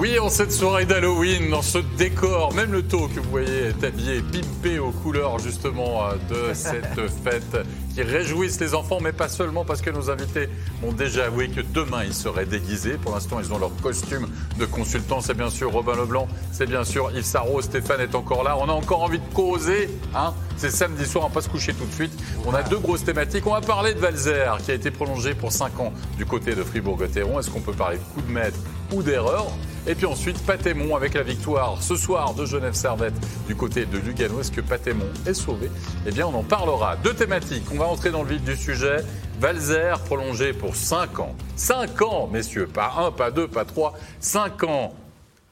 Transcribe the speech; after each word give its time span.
Oui, 0.00 0.16
en 0.20 0.28
cette 0.28 0.52
soirée 0.52 0.86
d'Halloween, 0.86 1.50
dans 1.50 1.60
ce 1.60 1.78
décor, 1.78 2.54
même 2.54 2.70
le 2.70 2.84
taux 2.84 3.08
que 3.08 3.18
vous 3.18 3.30
voyez 3.30 3.64
est 3.70 3.84
habillé, 3.84 4.22
pimpé 4.22 4.78
aux 4.78 4.92
couleurs 4.92 5.40
justement 5.40 6.04
euh, 6.04 6.12
de 6.30 6.54
cette 6.54 7.00
fête 7.24 7.66
qui 7.94 8.02
réjouissent 8.02 8.60
les 8.60 8.76
enfants, 8.76 8.98
mais 9.02 9.10
pas 9.10 9.28
seulement 9.28 9.64
parce 9.64 9.82
que 9.82 9.90
nos 9.90 10.08
invités 10.08 10.48
m'ont 10.82 10.92
déjà 10.92 11.24
avoué 11.24 11.48
que 11.48 11.62
demain 11.62 12.04
ils 12.04 12.14
seraient 12.14 12.46
déguisés. 12.46 12.92
Pour 12.92 13.12
l'instant, 13.12 13.40
ils 13.40 13.52
ont 13.52 13.58
leur 13.58 13.74
costume 13.82 14.28
de 14.56 14.66
consultant. 14.66 15.20
C'est 15.20 15.36
bien 15.36 15.50
sûr 15.50 15.72
Robin 15.72 15.96
Leblanc, 15.96 16.28
c'est 16.52 16.66
bien 16.66 16.84
sûr 16.84 17.10
Yves 17.10 17.24
Sarro, 17.24 17.60
Stéphane 17.60 18.00
est 18.00 18.14
encore 18.14 18.44
là. 18.44 18.56
On 18.56 18.68
a 18.68 18.72
encore 18.72 19.02
envie 19.02 19.18
de 19.18 19.34
causer, 19.34 19.90
hein 20.14 20.32
c'est 20.56 20.70
samedi 20.70 21.06
soir, 21.06 21.24
on 21.24 21.28
va 21.28 21.34
pas 21.34 21.42
se 21.42 21.48
coucher 21.48 21.72
tout 21.72 21.86
de 21.86 21.92
suite. 21.92 22.12
On 22.46 22.54
a 22.54 22.62
deux 22.62 22.78
grosses 22.78 23.04
thématiques. 23.04 23.46
On 23.46 23.52
va 23.52 23.60
parler 23.60 23.94
de 23.94 23.98
Valzer 23.98 24.58
qui 24.64 24.70
a 24.70 24.74
été 24.74 24.92
prolongé 24.92 25.34
pour 25.34 25.50
5 25.50 25.80
ans 25.80 25.92
du 26.16 26.24
côté 26.24 26.54
de 26.54 26.62
Fribourg-Gotteron. 26.62 27.40
Est-ce 27.40 27.50
qu'on 27.50 27.60
peut 27.60 27.72
parler 27.72 27.98
de 27.98 28.02
coup 28.14 28.22
de 28.22 28.32
maître 28.32 28.58
ou 28.92 29.02
d'erreur? 29.02 29.46
Et 29.86 29.94
puis 29.94 30.06
ensuite, 30.06 30.38
Patémon 30.44 30.94
avec 30.96 31.14
la 31.14 31.22
victoire 31.22 31.82
ce 31.82 31.96
soir 31.96 32.34
de 32.34 32.44
Genève 32.44 32.74
Servette 32.74 33.14
du 33.46 33.54
côté 33.56 33.86
de 33.86 33.98
Lugano. 33.98 34.40
Est-ce 34.40 34.52
que 34.52 34.60
Patémon 34.60 35.06
est 35.26 35.34
sauvé? 35.34 35.70
Eh 36.06 36.10
bien, 36.10 36.26
on 36.26 36.34
en 36.34 36.42
parlera. 36.42 36.96
Deux 36.96 37.14
thématiques. 37.14 37.64
On 37.72 37.78
va 37.78 37.86
entrer 37.86 38.10
dans 38.10 38.22
le 38.22 38.28
vif 38.28 38.42
du 38.42 38.56
sujet. 38.56 38.98
Valzer 39.40 39.98
prolongé 40.04 40.52
pour 40.52 40.74
5 40.74 41.20
ans. 41.20 41.34
5 41.56 42.02
ans, 42.02 42.28
messieurs. 42.30 42.66
Pas 42.66 42.92
1, 42.98 43.12
pas 43.12 43.30
2, 43.30 43.46
pas 43.48 43.64
3. 43.64 43.94
5 44.20 44.64
ans. 44.64 44.94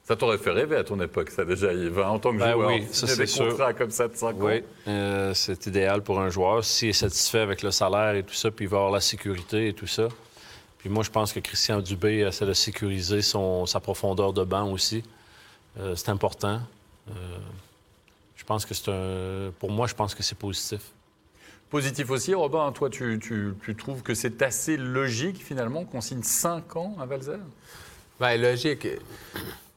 Ça 0.09 0.15
t'aurait 0.15 0.39
fait 0.39 0.51
rêver 0.51 0.77
à 0.77 0.85
ton 0.85 1.01
époque, 1.01 1.31
ça 1.31 1.45
déjà, 1.45 1.73
Yves, 1.73 1.99
hein, 1.99 2.11
en 2.11 2.19
tant 2.21 2.31
que 2.33 2.39
Ben 2.39 2.53
joueur. 2.53 2.69
oui, 2.69 2.87
ça, 2.93 3.17
des 3.17 3.27
sûr. 3.27 3.49
contrats 3.49 3.73
comme 3.73 3.91
ça 3.91 4.07
de 4.07 4.15
5 4.15 4.27
ans. 4.29 4.35
Oui, 4.41 4.63
euh, 4.87 5.35
c'est 5.35 5.67
idéal 5.67 6.01
pour 6.03 6.21
un 6.21 6.29
joueur. 6.31 6.65
S'il 6.65 6.91
est 6.91 6.93
satisfait 6.93 7.41
avec 7.41 7.63
le 7.63 7.73
salaire 7.73 8.15
et 8.15 8.23
tout 8.23 8.35
ça, 8.35 8.53
puis 8.53 8.67
il 8.67 8.69
va 8.69 8.77
avoir 8.77 8.93
la 8.93 9.01
sécurité 9.01 9.67
et 9.69 9.73
tout 9.73 9.89
ça. 9.89 10.07
Puis 10.87 10.95
moi, 10.95 11.03
je 11.03 11.11
pense 11.11 11.33
que 11.33 11.41
Christian 11.41 11.81
Dubé 11.81 12.19
essaie 12.21 12.47
de 12.47 12.53
sécuriser 12.53 13.21
son, 13.21 13.67
sa 13.67 13.81
profondeur 13.81 14.33
de 14.33 14.45
banc 14.45 14.71
aussi. 14.71 15.03
Euh, 15.81 15.97
c'est 15.97 16.11
important. 16.11 16.61
Euh, 17.11 17.13
je 18.37 18.45
pense 18.45 18.65
que 18.65 18.73
c'est 18.73 18.89
un. 18.93 19.51
Pour 19.59 19.73
moi, 19.73 19.89
je 19.89 19.95
pense 19.95 20.15
que 20.15 20.23
c'est 20.23 20.39
positif. 20.39 20.93
Positif 21.71 22.09
aussi, 22.11 22.35
Robin, 22.35 22.71
toi, 22.71 22.89
tu, 22.89 23.19
tu- 23.21 23.55
tu 23.65 23.75
trouves 23.75 24.05
que 24.05 24.15
c'est 24.15 24.41
assez 24.43 24.77
logique 24.77 25.43
finalement 25.45 25.85
qu'on 25.85 26.01
signe 26.01 26.23
5 26.23 26.77
ans 26.77 26.95
à 27.01 27.05
Valzer? 27.07 27.41
Bien, 28.19 28.37
logique. 28.37 28.89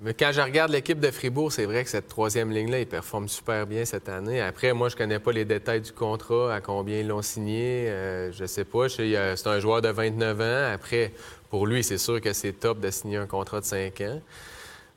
Mais 0.01 0.13
quand 0.13 0.31
je 0.31 0.39
regarde 0.39 0.71
l'équipe 0.71 0.99
de 0.99 1.11
Fribourg, 1.11 1.51
c'est 1.51 1.65
vrai 1.65 1.83
que 1.83 1.89
cette 1.89 2.07
troisième 2.07 2.51
ligne-là, 2.51 2.79
ils 2.79 2.87
performent 2.87 3.27
super 3.27 3.67
bien 3.67 3.83
cette 3.83 4.07
année. 4.07 4.39
Après, 4.39 4.71
moi, 4.71 4.87
je 4.87 4.95
connais 4.95 5.19
pas 5.19 5.33
les 5.33 5.43
détails 5.43 5.81
du 5.81 5.91
contrat, 5.91 6.55
à 6.55 6.61
combien 6.61 6.99
ils 6.99 7.07
l'ont 7.07 7.21
signé. 7.21 7.89
euh, 7.89 8.31
je 8.31 8.45
sais 8.45 8.63
pas. 8.63 8.87
C'est 8.87 9.47
un 9.47 9.59
joueur 9.59 9.81
de 9.81 9.89
29 9.89 10.39
ans. 10.39 10.73
Après, 10.73 11.11
pour 11.49 11.67
lui, 11.67 11.83
c'est 11.83 11.97
sûr 11.97 12.21
que 12.21 12.31
c'est 12.31 12.53
top 12.53 12.79
de 12.79 12.89
signer 12.91 13.17
un 13.17 13.27
contrat 13.27 13.59
de 13.59 13.65
5 13.65 13.99
ans. 14.01 14.21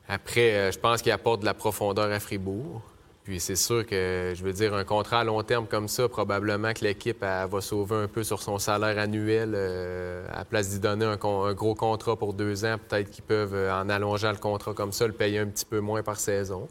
Après, 0.09 0.53
euh, 0.53 0.70
je 0.70 0.79
pense 0.79 1.03
qu'il 1.03 1.11
apporte 1.11 1.41
de 1.41 1.47
la 1.47 1.55
profondeur 1.55 2.13
à 2.13 2.20
Fribourg. 2.20 2.81
Puis 3.25 3.39
c'est 3.39 3.55
sûr 3.56 3.87
que, 3.87 4.33
je 4.34 4.42
veux 4.42 4.53
dire, 4.53 4.75
un 4.75 4.84
contrat 4.84 5.20
à 5.20 5.25
long 5.25 5.41
terme 5.45 5.67
comme 5.69 5.87
ça, 5.87 6.09
probablement 6.09 6.73
que 6.73 6.83
l'équipe 6.84 7.23
va 7.23 7.61
sauver 7.61 7.95
un 7.95 8.09
peu 8.09 8.25
sur 8.25 8.42
son 8.42 8.59
salaire 8.59 8.98
annuel. 8.98 9.53
euh, 9.55 10.27
à 10.33 10.39
la 10.39 10.45
place 10.45 10.70
d'y 10.70 10.81
donner 10.81 11.05
un, 11.05 11.19
un 11.23 11.55
gros 11.55 11.75
contrat 11.77 12.17
pour 12.17 12.34
deux 12.34 12.64
ans, 12.64 12.77
peut-être 12.89 13.11
qu'ils 13.11 13.23
peuvent, 13.23 13.55
euh, 13.55 13.73
en 13.73 13.89
allongeant 13.89 14.33
le 14.33 14.39
contrat 14.39 14.75
comme 14.75 14.91
ça, 14.92 15.06
le 15.06 15.12
payer 15.12 15.39
un 15.39 15.47
petit 15.47 15.64
peu 15.64 15.79
moins 15.79 16.03
par 16.03 16.19
saison. 16.19 16.67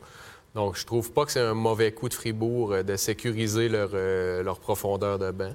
Donc, 0.54 0.76
je 0.76 0.86
trouve 0.86 1.14
pas 1.14 1.24
que 1.26 1.32
c'est 1.32 1.40
un 1.40 1.54
mauvais 1.54 1.94
coup 1.94 2.10
de 2.10 2.14
Fribourg 2.14 2.74
euh, 2.74 2.84
de 2.84 2.98
sécuriser 2.98 3.70
leur, 3.70 3.92
euh, 3.94 4.44
leur 4.44 4.60
profondeur 4.60 5.18
de 5.20 5.32
banc. 5.32 5.54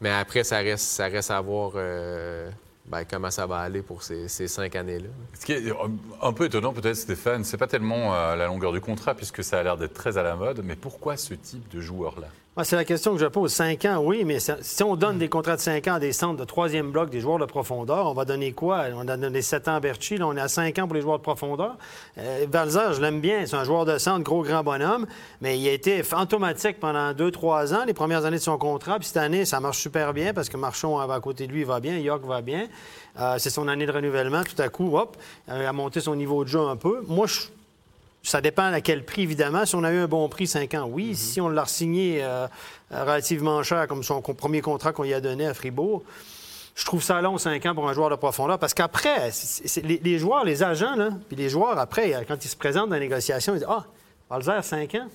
Mais 0.00 0.10
après, 0.10 0.44
ça 0.44 0.58
reste, 0.58 0.86
ça 0.86 1.08
reste 1.08 1.30
à 1.30 1.40
voir 1.42 1.72
euh, 1.74 2.50
ben, 2.90 3.04
comment 3.04 3.30
ça 3.30 3.46
va 3.46 3.58
aller 3.58 3.82
pour 3.82 4.02
ces, 4.02 4.28
cinq 4.28 4.74
années-là? 4.76 5.08
Ce 5.34 5.44
qui 5.44 5.52
est 5.52 5.72
un 6.22 6.32
peu 6.32 6.46
étonnant 6.46 6.72
peut-être, 6.72 6.96
Stéphane, 6.96 7.44
c'est 7.44 7.56
pas 7.58 7.66
tellement 7.66 8.14
euh, 8.14 8.36
la 8.36 8.46
longueur 8.46 8.72
du 8.72 8.80
contrat, 8.80 9.14
puisque 9.14 9.44
ça 9.44 9.58
a 9.58 9.62
l'air 9.62 9.76
d'être 9.76 9.94
très 9.94 10.16
à 10.16 10.22
la 10.22 10.36
mode, 10.36 10.62
mais 10.64 10.76
pourquoi 10.76 11.16
ce 11.16 11.34
type 11.34 11.68
de 11.68 11.80
joueur-là? 11.80 12.28
C'est 12.64 12.74
la 12.74 12.84
question 12.84 13.14
que 13.14 13.20
je 13.20 13.26
pose. 13.26 13.52
5 13.52 13.84
ans, 13.84 13.98
oui, 14.02 14.24
mais 14.24 14.38
si 14.40 14.82
on 14.82 14.96
donne 14.96 15.18
des 15.18 15.28
contrats 15.28 15.54
de 15.54 15.60
5 15.60 15.86
ans 15.86 15.94
à 15.94 16.00
des 16.00 16.12
centres 16.12 16.38
de 16.38 16.44
troisième 16.44 16.90
bloc, 16.90 17.08
des 17.08 17.20
joueurs 17.20 17.38
de 17.38 17.44
profondeur, 17.44 18.06
on 18.06 18.14
va 18.14 18.24
donner 18.24 18.50
quoi? 18.50 18.86
On 18.96 19.06
a 19.06 19.16
donné 19.16 19.42
7 19.42 19.68
ans 19.68 19.76
à 19.76 19.80
Berchi, 19.80 20.16
là, 20.16 20.26
on 20.26 20.36
est 20.36 20.40
à 20.40 20.48
5 20.48 20.76
ans 20.80 20.86
pour 20.86 20.96
les 20.96 21.00
joueurs 21.00 21.18
de 21.18 21.22
profondeur. 21.22 21.76
Euh, 22.18 22.46
je 22.50 23.00
l'aime 23.00 23.20
bien, 23.20 23.46
c'est 23.46 23.54
un 23.54 23.62
joueur 23.62 23.84
de 23.84 23.96
centre, 23.98 24.24
gros 24.24 24.42
grand 24.42 24.64
bonhomme, 24.64 25.06
mais 25.40 25.56
il 25.56 25.68
a 25.68 25.72
été 25.72 26.02
fantomatique 26.02 26.80
pendant 26.80 27.12
2-3 27.12 27.74
ans, 27.74 27.84
les 27.86 27.94
premières 27.94 28.24
années 28.24 28.38
de 28.38 28.42
son 28.42 28.58
contrat, 28.58 28.98
puis 28.98 29.06
cette 29.06 29.18
année, 29.18 29.44
ça 29.44 29.60
marche 29.60 29.78
super 29.78 30.12
bien 30.12 30.34
parce 30.34 30.48
que 30.48 30.56
Marchon 30.56 30.98
à 30.98 31.20
côté 31.20 31.46
de 31.46 31.52
lui 31.52 31.62
va 31.62 31.78
bien, 31.78 31.96
York 31.98 32.24
va 32.24 32.42
bien. 32.42 32.66
Euh, 33.20 33.36
c'est 33.38 33.50
son 33.50 33.68
année 33.68 33.86
de 33.86 33.92
renouvellement, 33.92 34.42
tout 34.42 34.60
à 34.60 34.68
coup, 34.68 34.96
hop, 34.96 35.16
euh, 35.48 35.68
a 35.68 35.72
monté 35.72 36.00
son 36.00 36.16
niveau 36.16 36.42
de 36.42 36.48
jeu 36.48 36.60
un 36.60 36.76
peu. 36.76 37.04
Moi, 37.06 37.26
je 37.26 37.42
ça 38.28 38.40
dépend 38.40 38.72
à 38.72 38.80
quel 38.80 39.04
prix, 39.04 39.22
évidemment. 39.22 39.64
Si 39.66 39.74
on 39.74 39.84
a 39.84 39.92
eu 39.92 39.98
un 39.98 40.08
bon 40.08 40.28
prix, 40.28 40.46
5 40.46 40.74
ans, 40.74 40.88
oui. 40.90 41.16
Si 41.16 41.40
on 41.40 41.48
l'a 41.48 41.66
signé 41.66 42.24
relativement 42.90 43.62
cher, 43.62 43.86
comme 43.88 44.02
son 44.02 44.20
premier 44.20 44.60
contrat 44.60 44.92
qu'on 44.92 45.04
lui 45.04 45.14
a 45.14 45.20
donné 45.20 45.46
à 45.46 45.54
Fribourg, 45.54 46.02
je 46.78 46.84
trouve 46.84 47.02
ça 47.02 47.20
long, 47.20 47.38
5 47.38 47.66
ans, 47.66 47.74
pour 47.74 47.88
un 47.88 47.92
joueur 47.92 48.08
de 48.08 48.14
profondeur. 48.14 48.56
Parce 48.56 48.72
qu'après, 48.72 49.30
les, 49.82 49.98
les 49.98 50.18
joueurs, 50.18 50.44
les 50.44 50.62
agents, 50.62 50.94
là, 50.94 51.10
puis 51.26 51.36
les 51.36 51.48
joueurs, 51.48 51.76
après, 51.76 52.14
euh, 52.14 52.22
quand 52.26 52.44
ils 52.44 52.48
se 52.48 52.56
présentent 52.56 52.90
dans 52.90 52.94
la 52.94 53.00
négociation, 53.00 53.54
ils 53.54 53.58
disent 53.58 53.66
Ah, 53.68 53.84
Balzer, 54.30 54.62
5 54.62 54.94
ans. 54.94 55.08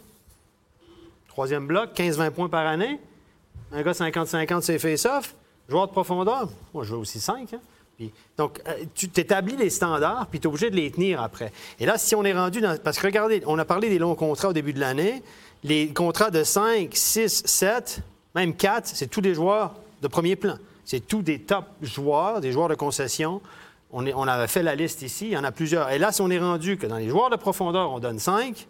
Troisième 1.30 1.66
bloc, 1.66 1.92
15-20 1.96 2.32
points 2.32 2.50
par 2.50 2.68
année. 2.68 3.00
Un 3.72 3.82
gars 3.82 3.94
50-50, 3.94 4.62
c'est 4.62 4.78
face-off. 4.78 5.36
Joueur 5.70 5.88
de 5.88 5.94
profondeur, 5.94 6.50
moi, 6.74 6.84
je 6.84 6.92
veux 6.92 7.00
aussi 7.00 7.22
5. 7.22 7.56
Donc, 8.38 8.60
euh, 8.68 8.86
tu 8.96 9.10
t'établis 9.10 9.56
les 9.56 9.70
standards, 9.70 10.28
puis 10.28 10.40
tu 10.40 10.48
es 10.48 10.50
obligé 10.50 10.70
de 10.70 10.76
les 10.76 10.92
tenir 10.92 11.22
après. 11.22 11.52
Et 11.80 11.86
là, 11.86 11.98
si 11.98 12.16
on 12.16 12.24
est 12.24 12.34
rendu 12.34 12.62
dans. 12.62 12.78
Parce 12.82 12.98
que 12.98 13.06
regardez, 13.06 13.44
on 13.46 13.58
a 13.60 13.66
parlé 13.66 13.90
des 13.90 14.00
longs 14.00 14.16
contrats 14.16 14.50
au 14.50 14.54
début 14.54 14.74
de 14.74 14.80
l'année. 14.80 15.22
Les 15.64 15.94
contrats 15.94 16.32
de 16.32 16.44
5, 16.44 16.90
6, 16.94 17.44
7, 17.46 18.02
même 18.36 18.56
4, 18.56 18.88
c'est 18.88 19.08
tous 19.08 19.22
des 19.22 19.34
joueurs 19.34 19.76
de 20.02 20.08
premier 20.08 20.36
plan. 20.36 20.58
C'est 20.84 21.08
tous 21.08 21.22
des 21.22 21.40
top 21.40 21.66
joueurs, 21.82 22.42
des 22.42 22.52
joueurs 22.52 22.68
de 22.68 22.76
concession. 22.76 23.42
On, 23.92 24.06
on 24.08 24.28
avait 24.28 24.48
fait 24.48 24.64
la 24.64 24.76
liste 24.76 25.04
ici, 25.04 25.28
il 25.28 25.32
y 25.32 25.38
en 25.38 25.44
a 25.44 25.52
plusieurs. 25.52 25.90
Et 25.92 26.00
là, 26.00 26.12
si 26.12 26.22
on 26.22 26.30
est 26.30 26.40
rendu 26.40 26.78
que 26.78 26.88
dans 26.88 26.98
les 26.98 27.08
joueurs 27.08 27.30
de 27.30 27.36
profondeur, 27.38 27.92
on 27.92 28.00
donne 28.00 28.20
5, 28.20 28.68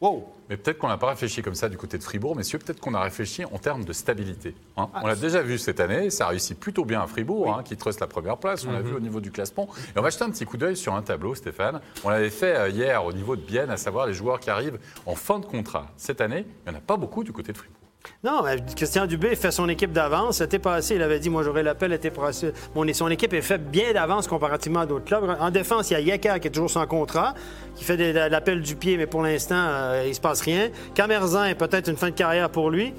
wow! 0.00 0.26
Mais 0.48 0.56
peut-être 0.56 0.78
qu'on 0.78 0.88
n'a 0.88 0.96
pas 0.98 1.08
réfléchi 1.10 1.42
comme 1.42 1.54
ça 1.54 1.68
du 1.68 1.76
côté 1.76 1.96
de 1.96 2.02
Fribourg, 2.02 2.34
messieurs, 2.34 2.58
peut-être 2.58 2.80
qu'on 2.80 2.94
a 2.94 3.00
réfléchi 3.02 3.44
en 3.44 3.58
termes 3.58 3.84
de 3.84 3.92
stabilité. 3.92 4.54
hein. 4.76 4.88
On 5.02 5.06
l'a 5.06 5.14
déjà 5.14 5.42
vu 5.42 5.58
cette 5.58 5.78
année, 5.78 6.10
ça 6.10 6.26
réussit 6.26 6.58
plutôt 6.58 6.84
bien 6.84 7.00
à 7.02 7.06
Fribourg, 7.06 7.54
hein, 7.54 7.62
qui 7.62 7.76
truste 7.76 8.00
la 8.00 8.06
première 8.08 8.36
place, 8.36 8.64
on 8.66 8.72
l'a 8.72 8.80
vu 8.82 8.94
au 8.94 9.00
niveau 9.00 9.20
du 9.20 9.30
classement. 9.30 9.68
Et 9.94 9.98
on 9.98 10.02
va 10.02 10.10
jeter 10.10 10.24
un 10.24 10.30
petit 10.30 10.44
coup 10.44 10.56
d'œil 10.56 10.76
sur 10.76 10.94
un 10.94 11.02
tableau, 11.02 11.34
Stéphane. 11.34 11.80
On 12.02 12.10
l'avait 12.10 12.30
fait 12.30 12.56
euh, 12.56 12.68
hier 12.68 13.04
au 13.04 13.12
niveau 13.12 13.36
de 13.36 13.42
Bienne, 13.42 13.70
à 13.70 13.76
savoir 13.76 14.06
les 14.06 14.12
joueurs 14.14 14.40
qui 14.40 14.50
arrivent 14.50 14.78
en 15.06 15.14
fin 15.14 15.38
de 15.38 15.46
contrat. 15.46 15.86
Cette 15.96 16.20
année, 16.20 16.46
il 16.66 16.70
n'y 16.70 16.74
en 16.76 16.78
a 16.78 16.82
pas 16.82 16.96
beaucoup 16.96 17.22
du 17.22 17.32
côté 17.32 17.52
de 17.52 17.58
Fribourg. 17.58 17.79
Non, 18.24 18.42
Christian 18.76 19.06
Dubé 19.06 19.34
fait 19.36 19.50
son 19.50 19.68
équipe 19.68 19.92
d'avance. 19.92 20.40
L'été 20.40 20.58
passé, 20.58 20.94
il 20.94 21.02
avait 21.02 21.18
dit 21.18 21.28
Moi, 21.30 21.42
j'aurai 21.42 21.62
l'appel 21.62 21.90
l'été 21.90 22.10
passé. 22.10 22.52
Mon, 22.74 22.90
son 22.94 23.08
équipe 23.08 23.32
est 23.34 23.42
faite 23.42 23.70
bien 23.70 23.92
d'avance 23.92 24.26
comparativement 24.26 24.80
à 24.80 24.86
d'autres 24.86 25.04
clubs. 25.04 25.36
En 25.38 25.50
défense, 25.50 25.90
il 25.90 25.94
y 25.94 25.96
a 25.96 26.00
Yecker 26.00 26.40
qui 26.40 26.48
est 26.48 26.50
toujours 26.50 26.70
sans 26.70 26.86
contrat, 26.86 27.34
qui 27.76 27.84
fait 27.84 27.96
des- 27.96 28.12
l'appel 28.12 28.62
du 28.62 28.74
pied, 28.76 28.96
mais 28.96 29.06
pour 29.06 29.22
l'instant, 29.22 29.54
euh, 29.68 30.04
il 30.06 30.14
se 30.14 30.20
passe 30.20 30.40
rien. 30.42 30.70
Camerzin 30.94 31.44
est 31.46 31.54
peut-être 31.54 31.88
une 31.88 31.96
fin 31.96 32.08
de 32.08 32.14
carrière 32.14 32.48
pour 32.50 32.70
lui. 32.70 32.94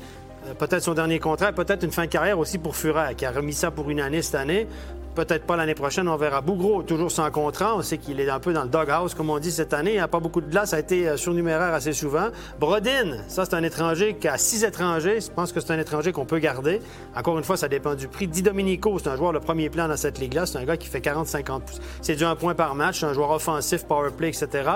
Euh, 0.48 0.54
Peut-être 0.56 0.82
son 0.84 0.94
dernier 0.96 1.20
contrat, 1.20 1.52
peut-être 1.52 1.84
une 1.84 1.92
fin 1.92 2.04
de 2.06 2.10
carrière 2.12 2.38
aussi 2.40 2.58
pour 2.58 2.76
Furet, 2.76 3.14
qui 3.16 3.26
a 3.26 3.32
remis 3.32 3.54
ça 3.54 3.70
pour 3.72 3.90
une 3.92 4.00
année 4.02 4.22
cette 4.24 4.36
année. 4.36 4.68
Peut-être 5.16 5.46
pas 5.46 5.58
l'année 5.58 5.76
prochaine, 5.76 6.08
on 6.08 6.16
verra. 6.16 6.40
Bougro, 6.40 6.84
toujours 6.84 7.12
sans 7.12 7.30
contrat. 7.32 7.76
On 7.76 7.82
sait 7.82 7.98
qu'il 7.98 8.22
est 8.22 8.30
un 8.30 8.40
peu 8.40 8.54
dans 8.54 8.64
le 8.64 8.70
doghouse, 8.70 9.14
comme 9.14 9.30
on 9.30 9.40
dit 9.40 9.52
cette 9.52 9.74
année. 9.74 9.92
Il 9.92 9.96
n'y 9.96 10.00
a 10.00 10.08
pas 10.08 10.22
beaucoup 10.22 10.40
de 10.40 10.50
glace, 10.50 10.74
a 10.74 10.80
été 10.80 11.10
euh, 11.10 11.18
surnuméraire 11.18 11.74
assez 11.74 11.92
souvent. 11.92 12.28
Brodin, 12.60 13.18
ça, 13.28 13.44
c'est 13.44 13.56
un 13.56 13.64
étranger 13.64 14.16
qui 14.16 14.30
a 14.30 14.38
six 14.38 14.64
étrangers. 14.64 15.20
Je 15.20 15.30
pense 15.30 15.52
que 15.52 15.60
c'est 15.60 15.74
un 15.74 15.80
étranger 15.80 16.14
qu'on 16.14 16.26
peut 16.26 16.40
garder. 16.40 16.80
Encore 17.14 17.38
une 17.38 17.44
fois, 17.44 17.58
ça 17.58 17.68
dépend 17.68 17.94
du 17.94 18.08
prix. 18.08 18.30
Di 18.30 18.42
Domenico, 18.42 19.00
c'est 19.00 19.10
un 19.10 19.18
joueur 19.18 19.34
de 19.34 19.40
premier 19.40 19.70
plan 19.70 19.90
dans 19.90 19.98
cette 19.98 20.18
ligue-là. 20.18 20.46
C'est 20.46 20.60
un 20.60 20.64
gars 20.64 20.78
qui 20.78 20.88
fait 20.88 21.02
40-50 21.02 21.60
pouces. 21.60 21.82
C'est 22.02 22.16
du 22.16 22.24
un 22.24 22.38
point 22.38 22.56
par 22.56 22.74
match. 22.76 23.02
C'est 23.02 23.06
un 23.06 23.14
joueur 23.14 23.32
offensif, 23.32 23.86
power 23.86 24.12
play, 24.12 24.30
etc. 24.30 24.70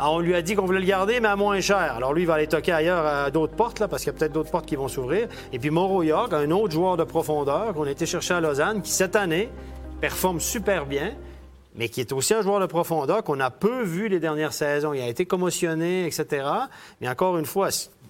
Alors, 0.00 0.14
on 0.14 0.20
lui 0.20 0.34
a 0.34 0.40
dit 0.40 0.54
qu'on 0.54 0.64
voulait 0.64 0.80
le 0.80 0.86
garder, 0.86 1.20
mais 1.20 1.28
à 1.28 1.36
moins 1.36 1.60
cher. 1.60 1.76
Alors, 1.94 2.14
lui, 2.14 2.22
il 2.22 2.26
va 2.26 2.32
aller 2.32 2.46
toquer 2.46 2.72
ailleurs 2.72 3.04
à 3.04 3.30
d'autres 3.30 3.52
portes, 3.52 3.80
là, 3.80 3.86
parce 3.86 4.02
qu'il 4.02 4.10
y 4.10 4.16
a 4.16 4.18
peut-être 4.18 4.32
d'autres 4.32 4.50
portes 4.50 4.64
qui 4.64 4.74
vont 4.74 4.88
s'ouvrir. 4.88 5.28
Et 5.52 5.58
puis, 5.58 5.68
Mauro 5.68 6.02
York, 6.02 6.32
un 6.32 6.50
autre 6.52 6.72
joueur 6.72 6.96
de 6.96 7.04
profondeur 7.04 7.74
qu'on 7.74 7.84
a 7.84 7.90
été 7.90 8.06
chercher 8.06 8.32
à 8.32 8.40
Lausanne, 8.40 8.80
qui, 8.80 8.92
cette 8.92 9.14
année, 9.14 9.50
performe 10.00 10.40
super 10.40 10.86
bien, 10.86 11.12
mais 11.74 11.90
qui 11.90 12.00
est 12.00 12.12
aussi 12.12 12.32
un 12.32 12.40
joueur 12.40 12.60
de 12.60 12.64
profondeur 12.66 13.22
qu'on 13.22 13.40
a 13.40 13.50
peu 13.50 13.82
vu 13.82 14.08
les 14.08 14.20
dernières 14.20 14.54
saisons. 14.54 14.94
Il 14.94 15.02
a 15.02 15.06
été 15.06 15.26
commotionné, 15.26 16.06
etc. 16.06 16.46
Mais 17.02 17.08
encore 17.10 17.36
une 17.36 17.44
fois, 17.44 17.68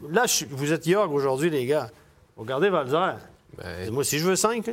là, 0.09 0.27
vous 0.51 0.73
êtes 0.73 0.87
York 0.87 1.11
aujourd'hui, 1.13 1.51
les 1.51 1.67
gars. 1.67 1.91
Regardez 2.37 2.71
Valzer. 2.71 3.17
Ben, 3.59 3.91
Moi, 3.91 4.05
si 4.05 4.21
je 4.21 4.29
veux 4.29 4.37
5, 4.37 4.71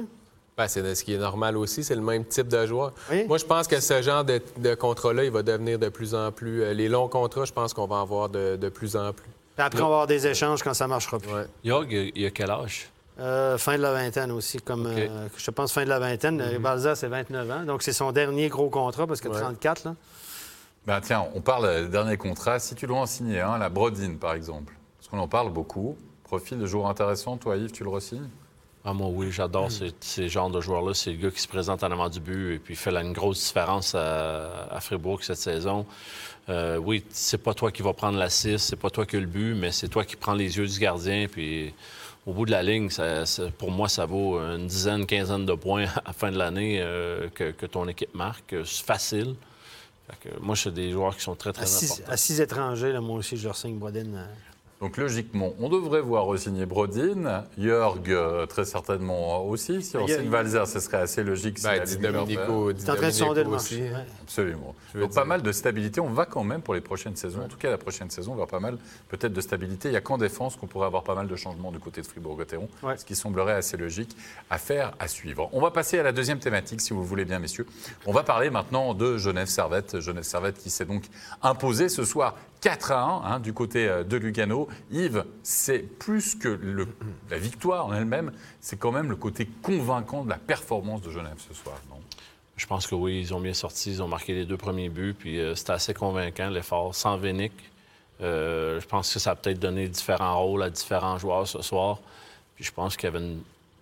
Ben, 0.58 0.68
c'est 0.68 0.96
ce 0.96 1.04
qui 1.04 1.14
est 1.14 1.20
normal 1.20 1.56
aussi, 1.56 1.84
c'est 1.84 1.94
le 1.94 2.02
même 2.02 2.26
type 2.26 2.48
de 2.48 2.66
joueur. 2.66 2.92
Oui. 3.12 3.26
Moi, 3.28 3.38
je 3.38 3.46
pense 3.46 3.68
que 3.68 3.80
ce 3.80 4.02
genre 4.02 4.24
de, 4.26 4.42
de 4.58 4.74
contrat-là, 4.74 5.24
il 5.24 5.30
va 5.30 5.44
devenir 5.44 5.78
de 5.78 5.88
plus 5.90 6.16
en 6.16 6.32
plus. 6.32 6.64
euh, 6.64 6.74
les 6.74 6.90
longs 6.90 7.08
contrats, 7.08 7.46
je 7.46 7.54
pense 7.54 7.76
qu'on 7.76 7.86
va 7.86 7.98
en 7.98 8.06
voir 8.06 8.28
de, 8.30 8.56
de 8.56 8.70
plus 8.70 8.96
en 8.96 9.14
plus. 9.14 9.30
après, 9.56 9.78
on 9.82 9.90
va 9.90 9.94
avoir 9.94 10.08
des 10.08 10.26
échanges 10.26 10.64
quand 10.64 10.74
ça 10.74 10.88
marchera 10.88 11.20
plus. 11.20 11.32
Ouais. 11.32 11.46
Yorg, 11.64 11.92
il 12.16 12.26
a- 12.26 12.32
quel 12.32 12.50
âge? 12.50 12.90
Euh, 13.20 13.60
fin 13.60 13.78
de 13.78 13.84
la 13.84 13.94
vingtaine 13.94 14.32
aussi, 14.32 14.58
comme 14.60 14.88
euh, 14.88 15.28
je 15.38 15.52
pense 15.52 15.72
fin 15.72 15.84
de 15.84 15.90
la 15.90 16.00
vingtaine. 16.00 16.42
Euh, 16.42 16.58
Balza, 16.58 16.96
c'est 16.96 17.08
29 17.08 17.52
ans. 17.52 17.64
Donc, 17.64 17.84
c'est 17.84 17.94
son 17.94 18.12
dernier 18.12 18.48
gros 18.50 18.70
contrat 18.72 19.06
parce 19.06 19.22
que 19.22 19.28
Ouais. 19.28 19.40
34, 19.40 19.84
là. 19.86 19.96
Ben 20.88 21.02
tiens, 21.02 21.26
on 21.36 21.42
parle 21.42 21.84
des 21.84 21.88
derniers 21.90 22.18
contrats. 22.18 22.58
Si 22.60 22.74
tu 22.74 22.88
dois 22.88 22.98
en 23.00 23.06
signer 23.06 23.42
un, 23.42 23.60
la 23.60 23.70
Brodine 23.70 24.18
par 24.18 24.34
exemple, 24.34 24.74
parce 24.98 25.08
qu'on 25.10 25.20
en 25.20 25.28
parle 25.28 25.52
beaucoup. 25.52 25.96
Profil 26.24 26.58
de 26.60 26.66
joueur 26.66 26.88
intéressant, 26.88 27.38
toi 27.38 27.58
Yves, 27.58 27.72
tu 27.72 27.84
le 27.84 27.90
re-signes? 27.90 28.28
Ah, 28.90 28.94
moi, 28.94 29.10
oui, 29.12 29.32
j'adore 29.34 29.70
ces, 29.70 29.92
ces 30.00 30.30
genres 30.30 30.50
de 30.50 30.62
joueurs-là. 30.62 30.94
C'est 30.94 31.12
le 31.12 31.18
gars 31.18 31.30
qui 31.32 31.42
se 31.42 31.48
présente 31.50 31.84
en 31.84 31.92
avant 31.92 32.08
du 32.08 32.22
but 32.22 32.56
et 32.56 32.60
puis 32.60 32.74
fait 32.76 32.90
là, 32.92 33.02
une 33.02 33.12
grosse 33.12 33.44
différence 33.46 33.94
à, 33.96 34.68
à 34.72 34.80
Fribourg 34.80 35.22
cette 35.24 35.38
saison. 35.40 35.86
Euh, 36.48 36.78
oui, 36.78 37.04
c'est 37.10 37.38
pas 37.38 37.54
toi 37.54 37.70
qui 37.72 37.82
vas 37.82 37.92
prendre 37.94 38.18
l'assist, 38.18 38.70
c'est 38.70 38.78
pas 38.78 38.90
toi 38.90 39.06
qui 39.06 39.18
as 39.18 39.20
le 39.20 39.26
but, 39.26 39.54
mais 39.56 39.72
c'est 39.74 39.90
toi 39.90 40.06
qui 40.06 40.16
prends 40.16 40.34
les 40.36 40.56
yeux 40.58 40.66
du 40.68 40.80
gardien. 40.80 41.28
Puis 41.30 41.74
au 42.26 42.32
bout 42.32 42.46
de 42.46 42.52
la 42.52 42.64
ligne, 42.64 42.90
ça- 42.90 43.26
ça- 43.26 43.50
pour 43.58 43.72
moi, 43.72 43.90
ça 43.90 44.06
vaut 44.06 44.40
une 44.40 44.68
dizaine, 44.68 45.06
quinzaine 45.06 45.46
de 45.46 45.54
points 45.54 45.84
à 45.98 46.04
la 46.08 46.14
fin 46.14 46.32
de 46.32 46.38
l'année 46.38 46.80
euh, 46.82 47.28
que, 47.36 47.52
que 47.52 47.66
ton 47.66 47.86
équipe 47.90 48.16
marque. 48.16 48.56
C'est 48.64 48.86
facile. 48.86 49.36
Que 50.22 50.30
moi, 50.40 50.56
c'est 50.56 50.74
des 50.74 50.92
joueurs 50.92 51.14
qui 51.18 51.24
sont 51.24 51.36
très, 51.36 51.52
très 51.52 51.64
À 51.64 51.66
six, 51.66 51.92
importants. 51.92 52.14
à 52.14 52.16
six 52.16 52.40
étrangers, 52.40 52.94
là, 52.94 53.02
moi 53.02 53.18
aussi, 53.18 53.36
je 53.36 53.44
leur 53.44 53.58
signe 53.58 53.78
Brodin. 53.78 54.06
Donc 54.80 54.98
logiquement, 54.98 55.54
on 55.60 55.70
devrait 55.70 56.02
voir 56.02 56.26
re-signer 56.28 56.68
Brodin, 56.68 57.46
Jörg 57.58 58.12
euh, 58.12 58.46
très 58.46 58.64
certainement 58.64 59.44
aussi. 59.48 59.82
Si 59.82 59.98
on 59.98 60.06
Il 60.06 60.12
y 60.12 60.14
a- 60.14 60.20
signe 60.20 60.30
Valzer, 60.30 60.68
ce 60.68 60.80
serait 60.80 60.98
assez 60.98 61.24
logique. 61.24 61.60
Domenico, 62.00 62.74
Di 62.74 62.82
C'est 62.82 62.92
le 62.96 63.48
aussi. 63.48 63.82
ouais. 63.82 64.06
Absolument. 64.22 64.76
Donc 64.94 65.16
pas 65.16 65.26
mal 65.26 65.42
de 65.42 65.52
stabilité. 65.52 66.00
On 66.00 66.10
va 66.12 66.28
quand 66.28 66.44
même 66.44 66.62
pour 66.62 66.76
les 66.76 66.82
prochaines 66.82 67.16
saisons, 67.16 67.42
en 67.44 67.48
tout 67.48 67.58
cas 67.58 67.72
la 67.72 67.80
prochaine 67.80 68.12
saison, 68.12 68.36
voir 68.36 68.48
pas 68.48 68.60
mal 68.60 68.78
peut-être 69.10 69.34
de 69.34 69.42
stabilité. 69.42 69.88
Il 69.88 69.92
n'y 69.92 69.98
a 69.98 70.02
qu'en 70.02 70.20
défense 70.20 70.56
qu'on 70.56 70.68
pourrait 70.68 70.86
avoir 70.86 71.04
pas 71.04 71.16
mal 71.16 71.28
de 71.28 71.36
changements 71.36 71.72
du 71.72 71.80
côté 71.80 72.02
de 72.02 72.06
Fribourg-Gotteron, 72.08 72.70
Ouais. 72.84 72.98
ce 72.98 73.06
qui 73.06 73.16
semblerait 73.16 73.54
assez 73.54 73.78
logique 73.78 74.16
à 74.52 74.60
faire, 74.60 74.94
à 75.00 75.08
suivre. 75.08 75.50
On 75.54 75.62
va 75.62 75.72
passer 75.72 75.98
à 75.98 76.04
la 76.04 76.12
deuxième 76.12 76.38
thématique, 76.40 76.82
si 76.82 76.94
vous 76.94 77.02
le 77.02 77.08
voulez 77.08 77.26
bien, 77.26 77.40
messieurs. 77.40 77.66
On 78.06 78.12
va 78.12 78.22
parler 78.22 78.52
maintenant 78.52 78.94
de 78.94 79.18
Genève 79.18 79.48
Servette. 79.48 80.00
Genève 80.02 80.24
Servette 80.24 80.60
qui 80.60 80.70
s'est 80.70 80.86
donc 80.86 81.06
imposé 81.42 81.90
ce 81.90 82.06
soir 82.06 82.36
4 82.62 82.92
à 82.92 83.02
1 83.02 83.24
hein, 83.24 83.40
du 83.40 83.54
côté 83.54 83.88
euh, 83.88 84.04
de 84.04 84.18
Lugano. 84.18 84.68
Yves, 84.92 85.26
c'est 85.44 85.80
plus 85.80 86.36
que 86.36 86.60
la 87.30 87.38
victoire 87.38 87.88
en 87.88 87.94
elle-même, 87.94 88.32
c'est 88.60 88.78
quand 88.78 88.92
même 88.92 89.10
le 89.10 89.16
côté 89.16 89.48
convaincant 89.62 90.24
de 90.24 90.30
la 90.30 90.38
performance 90.38 91.02
de 91.02 91.12
Genève 91.12 91.38
ce 91.38 91.54
soir, 91.54 91.78
Je 92.56 92.66
pense 92.66 92.88
que 92.88 92.96
oui, 92.96 93.20
ils 93.20 93.34
ont 93.34 93.40
bien 93.40 93.54
sorti, 93.54 93.92
ils 93.92 94.04
ont 94.04 94.08
marqué 94.08 94.34
les 94.34 94.46
deux 94.46 94.58
premiers 94.58 94.90
buts, 94.90 95.16
puis 95.18 95.40
euh, 95.40 95.56
c'était 95.56 95.74
assez 95.74 95.94
convaincant, 95.94 96.50
l'effort, 96.50 96.94
sans 96.96 97.18
Vénic. 97.18 97.54
Euh, 98.22 98.80
je 98.80 98.88
pense 98.88 99.14
que 99.14 99.20
ça 99.20 99.32
a 99.32 99.36
peut-être 99.36 99.60
donné 99.60 99.88
différents 99.88 100.40
rôles 100.40 100.64
à 100.64 100.70
différents 100.70 101.18
joueurs 101.18 101.48
ce 101.48 101.62
soir. 101.62 102.00
Puis 102.56 102.64
je 102.64 102.72
pense 102.72 102.98
qu'il 102.98 103.12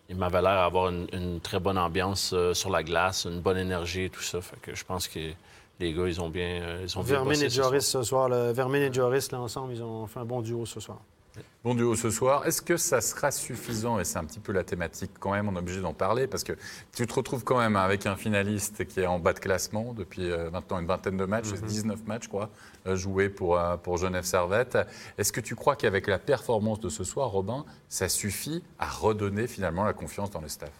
m'avait 0.09 0.41
l'air 0.41 0.63
d'avoir 0.63 0.89
une, 0.89 1.39
très 1.41 1.59
bonne 1.59 1.77
ambiance 1.77 2.31
euh, 2.33 2.53
sur 2.53 2.69
la 2.69 2.83
glace, 2.83 3.25
une 3.25 3.39
bonne 3.39 3.57
énergie 3.57 4.03
et 4.03 4.09
tout 4.09 4.21
ça. 4.21 4.41
Fait 4.41 4.59
que 4.61 4.75
je 4.75 4.83
pense 4.83 5.07
que 5.07 5.31
les 5.79 5.93
gars, 5.93 6.07
ils 6.07 6.21
ont 6.21 6.29
bien, 6.29 6.61
euh, 6.61 6.81
ils 6.83 6.97
ont 6.97 7.03
bien 7.03 7.15
Vermin 7.15 7.31
bossé 7.31 7.45
et 7.45 7.49
ce 7.49 7.55
soir. 7.55 7.67
Joris 7.67 7.85
ce 7.85 8.03
soir. 8.03 8.29
là. 8.29 8.53
Vermin 8.53 8.81
et 8.81 8.93
Joris, 8.93 9.31
là, 9.31 9.39
ensemble, 9.39 9.73
ils 9.73 9.83
ont 9.83 10.07
fait 10.07 10.19
un 10.19 10.25
bon 10.25 10.41
duo 10.41 10.65
ce 10.65 10.79
soir. 10.79 10.99
Bon 11.65 11.75
duo 11.75 11.95
ce 11.95 12.09
soir. 12.11 12.45
Est-ce 12.45 12.61
que 12.61 12.77
ça 12.77 13.01
sera 13.01 13.29
suffisant 13.29 13.99
Et 13.99 14.05
c'est 14.05 14.17
un 14.17 14.23
petit 14.23 14.39
peu 14.39 14.53
la 14.53 14.63
thématique 14.63 15.11
quand 15.19 15.31
même, 15.31 15.49
on 15.49 15.55
est 15.55 15.59
obligé 15.59 15.81
d'en 15.81 15.93
parler 15.93 16.27
parce 16.27 16.45
que 16.45 16.53
tu 16.93 17.05
te 17.05 17.13
retrouves 17.13 17.43
quand 17.43 17.57
même 17.57 17.75
avec 17.75 18.05
un 18.05 18.15
finaliste 18.15 18.85
qui 18.85 19.01
est 19.01 19.05
en 19.05 19.19
bas 19.19 19.33
de 19.33 19.39
classement 19.39 19.93
depuis 19.93 20.31
euh, 20.31 20.49
maintenant 20.49 20.79
une 20.79 20.85
vingtaine 20.85 21.17
de 21.17 21.25
matchs, 21.25 21.51
19 21.51 22.05
matchs, 22.05 22.23
je 22.25 22.29
crois, 22.29 22.51
euh, 22.87 22.95
joués 22.95 23.27
pour, 23.27 23.59
pour 23.83 23.97
Genève 23.97 24.23
Servette. 24.23 24.77
Est-ce 25.17 25.33
que 25.33 25.41
tu 25.41 25.55
crois 25.55 25.75
qu'avec 25.75 26.07
la 26.07 26.19
performance 26.19 26.79
de 26.79 26.87
ce 26.87 27.03
soir, 27.03 27.31
Robin, 27.31 27.65
ça 27.89 28.07
suffit 28.07 28.63
à 28.79 28.87
redonner 28.87 29.47
finalement 29.47 29.83
la 29.83 29.93
confiance 29.93 30.29
dans 30.29 30.41
le 30.41 30.47
staff? 30.47 30.71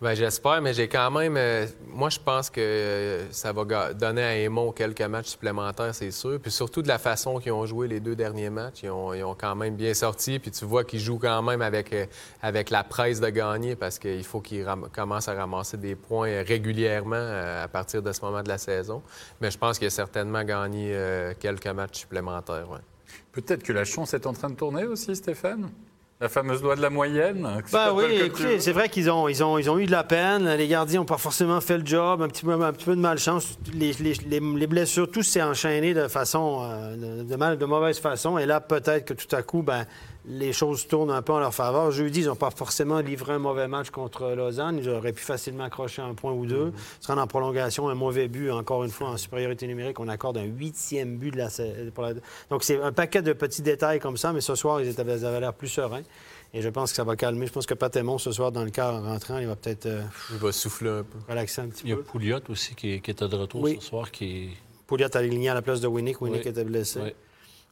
Ben, 0.00 0.14
j'espère, 0.14 0.62
mais 0.62 0.72
j'ai 0.72 0.88
quand 0.88 1.10
même. 1.10 1.36
euh, 1.36 1.66
moi, 1.86 2.08
je 2.08 2.18
pense 2.18 2.48
que 2.48 2.58
euh, 2.58 3.30
ça 3.32 3.52
va 3.52 3.92
donner 3.92 4.22
à 4.22 4.34
Aymon 4.34 4.72
quelques 4.72 5.02
matchs 5.02 5.28
supplémentaires, 5.28 5.94
c'est 5.94 6.10
sûr. 6.10 6.40
Puis 6.40 6.50
surtout 6.50 6.80
de 6.80 6.88
la 6.88 6.98
façon 6.98 7.38
qu'ils 7.38 7.52
ont 7.52 7.66
joué 7.66 7.86
les 7.86 8.00
deux 8.00 8.16
derniers 8.16 8.48
matchs. 8.48 8.82
Ils 8.84 8.90
ont, 8.90 9.34
quand 9.38 9.54
même 9.54 9.76
bien 9.76 9.92
sorti. 9.92 10.38
Puis 10.38 10.52
tu 10.52 10.64
vois 10.64 10.84
qu'ils 10.84 11.00
jouent 11.00 11.18
quand 11.18 11.42
même 11.42 11.60
avec, 11.60 11.92
euh, 11.92 12.06
avec 12.40 12.70
la 12.70 12.82
presse 12.82 13.20
de 13.20 13.28
gagner 13.28 13.76
parce 13.76 13.98
qu'il 13.98 14.24
faut 14.24 14.40
qu'ils 14.40 14.66
commencent 14.90 15.28
à 15.28 15.34
ramasser 15.34 15.76
des 15.76 15.96
points 15.96 16.42
régulièrement 16.44 17.60
à 17.62 17.68
partir 17.68 18.02
de 18.02 18.10
ce 18.12 18.22
moment 18.22 18.42
de 18.42 18.48
la 18.48 18.58
saison. 18.58 19.02
Mais 19.42 19.50
je 19.50 19.58
pense 19.58 19.78
qu'il 19.78 19.86
a 19.86 19.90
certainement 19.90 20.44
gagné 20.44 20.96
quelques 21.38 21.66
matchs 21.66 21.98
supplémentaires. 22.00 22.80
Peut-être 23.32 23.62
que 23.62 23.72
la 23.72 23.84
chance 23.84 24.14
est 24.14 24.26
en 24.26 24.32
train 24.32 24.48
de 24.48 24.54
tourner 24.54 24.84
aussi, 24.84 25.14
Stéphane? 25.14 25.70
La 26.22 26.28
fameuse 26.28 26.62
loi 26.62 26.76
de 26.76 26.82
la 26.82 26.90
moyenne 26.90 27.48
Ben 27.72 27.92
oui, 27.94 28.04
tu 28.18 28.24
écoutez, 28.26 28.60
c'est 28.60 28.72
vrai 28.72 28.90
qu'ils 28.90 29.08
ont, 29.10 29.26
ils 29.26 29.42
ont, 29.42 29.56
ils 29.56 29.70
ont 29.70 29.78
eu 29.78 29.86
de 29.86 29.90
la 29.90 30.04
peine. 30.04 30.46
Les 30.54 30.68
gardiens 30.68 31.00
n'ont 31.00 31.06
pas 31.06 31.16
forcément 31.16 31.62
fait 31.62 31.78
le 31.78 31.86
job. 31.86 32.20
Un 32.20 32.28
petit 32.28 32.44
peu, 32.44 32.52
un 32.52 32.72
petit 32.74 32.84
peu 32.84 32.94
de 32.94 33.00
malchance. 33.00 33.58
Les, 33.72 33.92
les- 33.94 34.12
les- 34.28 34.40
les 34.40 34.66
blessures, 34.66 35.10
tout 35.10 35.22
s'est 35.22 35.42
enchaîné 35.42 35.94
de 35.94 36.08
façon, 36.08 36.60
euh, 36.62 37.22
de, 37.22 37.22
de 37.24 37.36
mal, 37.36 37.56
de 37.56 37.64
mauvaise 37.64 37.98
façon. 37.98 38.36
Et 38.36 38.44
là, 38.44 38.60
peut-être 38.60 39.06
que 39.06 39.14
tout 39.14 39.34
à 39.34 39.40
coup, 39.42 39.62
ben, 39.62 39.86
les 40.26 40.52
choses 40.52 40.86
tournent 40.86 41.10
un 41.10 41.22
peu 41.22 41.32
en 41.32 41.38
leur 41.40 41.54
faveur. 41.54 41.90
Jeudi, 41.90 42.20
ils 42.20 42.26
n'ont 42.26 42.36
pas 42.36 42.50
forcément 42.50 43.00
livré 43.00 43.32
un 43.32 43.38
mauvais 43.38 43.68
match 43.68 43.90
contre 43.90 44.32
Lausanne. 44.34 44.78
Ils 44.78 44.88
auraient 44.90 45.12
pu 45.12 45.22
facilement 45.22 45.64
accrocher 45.64 46.02
un 46.02 46.14
point 46.14 46.32
ou 46.32 46.46
deux. 46.46 46.72
Se 47.00 47.06
rendre 47.08 47.22
en 47.22 47.26
prolongation, 47.26 47.88
un 47.88 47.94
mauvais 47.94 48.28
but, 48.28 48.50
encore 48.50 48.84
une 48.84 48.90
fois, 48.90 49.08
en 49.08 49.16
supériorité 49.16 49.66
numérique. 49.66 49.98
On 49.98 50.08
accorde 50.08 50.36
un 50.38 50.44
huitième 50.44 51.16
but 51.16 51.30
de 51.30 51.38
la, 51.38 51.48
sa- 51.50 51.64
pour 51.94 52.04
la- 52.04 52.14
Donc, 52.50 52.64
c'est 52.64 52.80
un 52.80 52.92
paquet 52.92 53.22
de 53.22 53.32
petits 53.32 53.62
détails 53.62 53.98
comme 53.98 54.16
ça. 54.16 54.32
Mais 54.32 54.40
ce 54.42 54.54
soir, 54.54 54.80
ils, 54.80 54.88
étaient, 54.88 55.02
ils 55.02 55.24
avaient 55.24 55.40
l'air 55.40 55.54
plus 55.54 55.68
sereins. 55.68 56.02
Et 56.52 56.62
je 56.62 56.68
pense 56.68 56.90
que 56.90 56.96
ça 56.96 57.04
va 57.04 57.14
calmer. 57.16 57.46
Je 57.46 57.52
pense 57.52 57.64
que 57.66 57.74
Patémon, 57.74 58.18
ce 58.18 58.32
soir, 58.32 58.50
dans 58.52 58.64
le 58.64 58.70
quart 58.70 58.94
en 58.96 59.02
rentrant, 59.02 59.38
il 59.38 59.46
va 59.46 59.54
peut-être 59.56 59.86
euh, 59.86 60.02
Il 60.32 60.36
va 60.38 60.50
souffler 60.52 60.90
un 60.90 61.02
peu. 61.04 61.18
relaxer 61.28 61.60
un 61.62 61.68
petit 61.68 61.82
Il 61.84 61.90
y 61.90 61.92
a 61.92 61.96
peu. 61.96 62.02
Pouliot 62.02 62.40
aussi 62.48 62.74
qui, 62.74 63.00
qui 63.00 63.10
était 63.12 63.28
de 63.28 63.36
retour 63.36 63.62
Oui. 63.62 63.78
ce 63.80 63.86
soir, 63.86 64.10
qui 64.10 64.50
Pouliot 64.88 65.06
a 65.14 65.18
aligné 65.18 65.48
à 65.48 65.54
la 65.54 65.62
place 65.62 65.80
de 65.80 65.86
Winnick. 65.86 66.20
Winnick 66.20 66.42
Oui. 66.44 66.48
était 66.50 66.64
blessé. 66.64 67.00
Oui. 67.04 67.12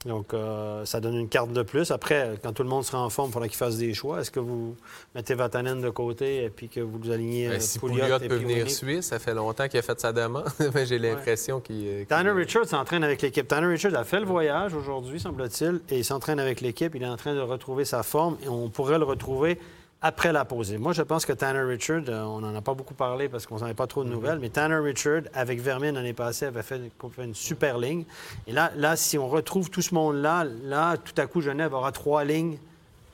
Donc, 0.06 0.33
euh, 0.33 0.85
ça 0.85 1.00
donne 1.00 1.17
une 1.17 1.29
carte 1.29 1.53
de 1.53 1.62
plus. 1.62 1.91
Après, 1.91 2.35
quand 2.43 2.53
tout 2.53 2.62
le 2.62 2.69
monde 2.69 2.85
sera 2.85 3.03
en 3.03 3.11
forme, 3.11 3.31
il 3.31 3.33
faudra 3.33 3.49
qu'il 3.49 3.56
fasse 3.56 3.79
des 3.79 3.95
choix. 3.95 4.21
Est-ce 4.21 4.31
que 4.31 4.39
vous 4.39 4.77
mettez 5.15 5.35
Vatanen 5.35 5.81
de 5.81 5.91
côté 5.91 6.45
et 6.45 6.50
puis 6.50 6.69
que 6.69 6.79
vous 6.79 7.11
alignez 7.11 7.49
Ben, 7.49 7.55
euh, 7.56 7.61
si 7.61 7.81
Pouliot, 7.81 8.05
Pouliot 8.05 8.19
peut 8.21 8.37
venir 8.37 8.59
Winnick? 8.59 8.71
suisse, 8.71 9.06
ça 9.06 9.19
fait 9.19 9.35
longtemps 9.35 9.67
qu'il 9.67 9.81
a 9.81 9.83
fait 9.83 9.99
sa 10.00 10.12
demande, 10.12 10.45
mais 10.75 10.87
j'ai 10.87 11.00
l'impression 11.00 11.59
qu'il. 11.61 11.85
euh, 11.87 11.97
qu'il- 11.99 12.06
Tanner 12.06 12.31
Richards 12.31 12.67
s'entraîne 12.67 13.03
avec 13.03 13.21
l'équipe. 13.23 13.49
Tanner 13.49 13.67
Richards 13.67 13.95
a 13.97 14.05
fait 14.05 14.21
le 14.21 14.27
voyage 14.27 14.73
aujourd'hui, 14.75 15.19
semble-t-il, 15.19 15.81
et 15.91 15.99
il 15.99 16.05
s'entraîne 16.05 16.39
avec 16.39 16.61
l'équipe. 16.61 16.95
Il 16.95 17.03
est 17.03 17.06
en 17.06 17.17
train 17.17 17.35
de 17.35 17.41
retrouver 17.41 17.85
sa 17.85 18.05
forme 18.05 18.37
et 18.45 18.49
on 18.49 18.69
pourrait 18.71 18.99
le 18.99 19.05
retrouver 19.05 19.59
après 20.00 20.33
la. 20.33 20.47
Et 20.71 20.79
moi, 20.79 20.93
je 20.93 21.03
pense 21.03 21.27
que 21.27 21.33
Tanner 21.33 21.62
Richard, 21.62 22.03
euh, 22.09 22.23
on 22.23 22.41
n'en 22.41 22.55
a 22.55 22.62
pas 22.62 22.75
beaucoup 22.75 22.95
parlé 22.95 23.29
parce 23.29 23.47
qu'on 23.47 23.56
n'en 23.56 23.65
avait 23.65 23.75
pas 23.75 23.87
trop 23.87 24.05
de 24.05 24.09
nouvelles, 24.09 24.39
mais 24.39 24.49
Tanner 24.49 24.77
Richard, 24.77 25.23
avec 25.35 25.61
Vermin 25.61 25.93
l'année 25.93 26.12
passée, 26.12 26.47
avait 26.47 26.62
fait, 26.62 26.81
une 27.19 27.35
super 27.35 27.78
ligne. 27.78 28.05
Et 28.47 28.52
là, 28.52 28.71
là, 28.76 28.97
si 28.97 29.19
on 29.19 29.28
retrouve 29.28 29.71
tout 29.71 29.83
ce 29.83 29.95
monde-là, 29.95 30.45
là, 30.64 30.97
tout 30.97 31.21
à 31.21 31.26
coup, 31.26 31.40
Genève 31.40 31.75
aura 31.75 31.93
trois 31.93 32.25
lignes. 32.25 32.59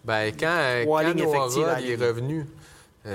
Ben, 0.05 0.35
quand, 0.38 0.83
Trois 0.83 1.03
quand 1.03 1.09
lignes 1.09 1.21
effectives 1.21 1.64
Rod, 1.64 1.79
il 1.81 1.91
est 1.91 2.07
revenu, 2.07 2.47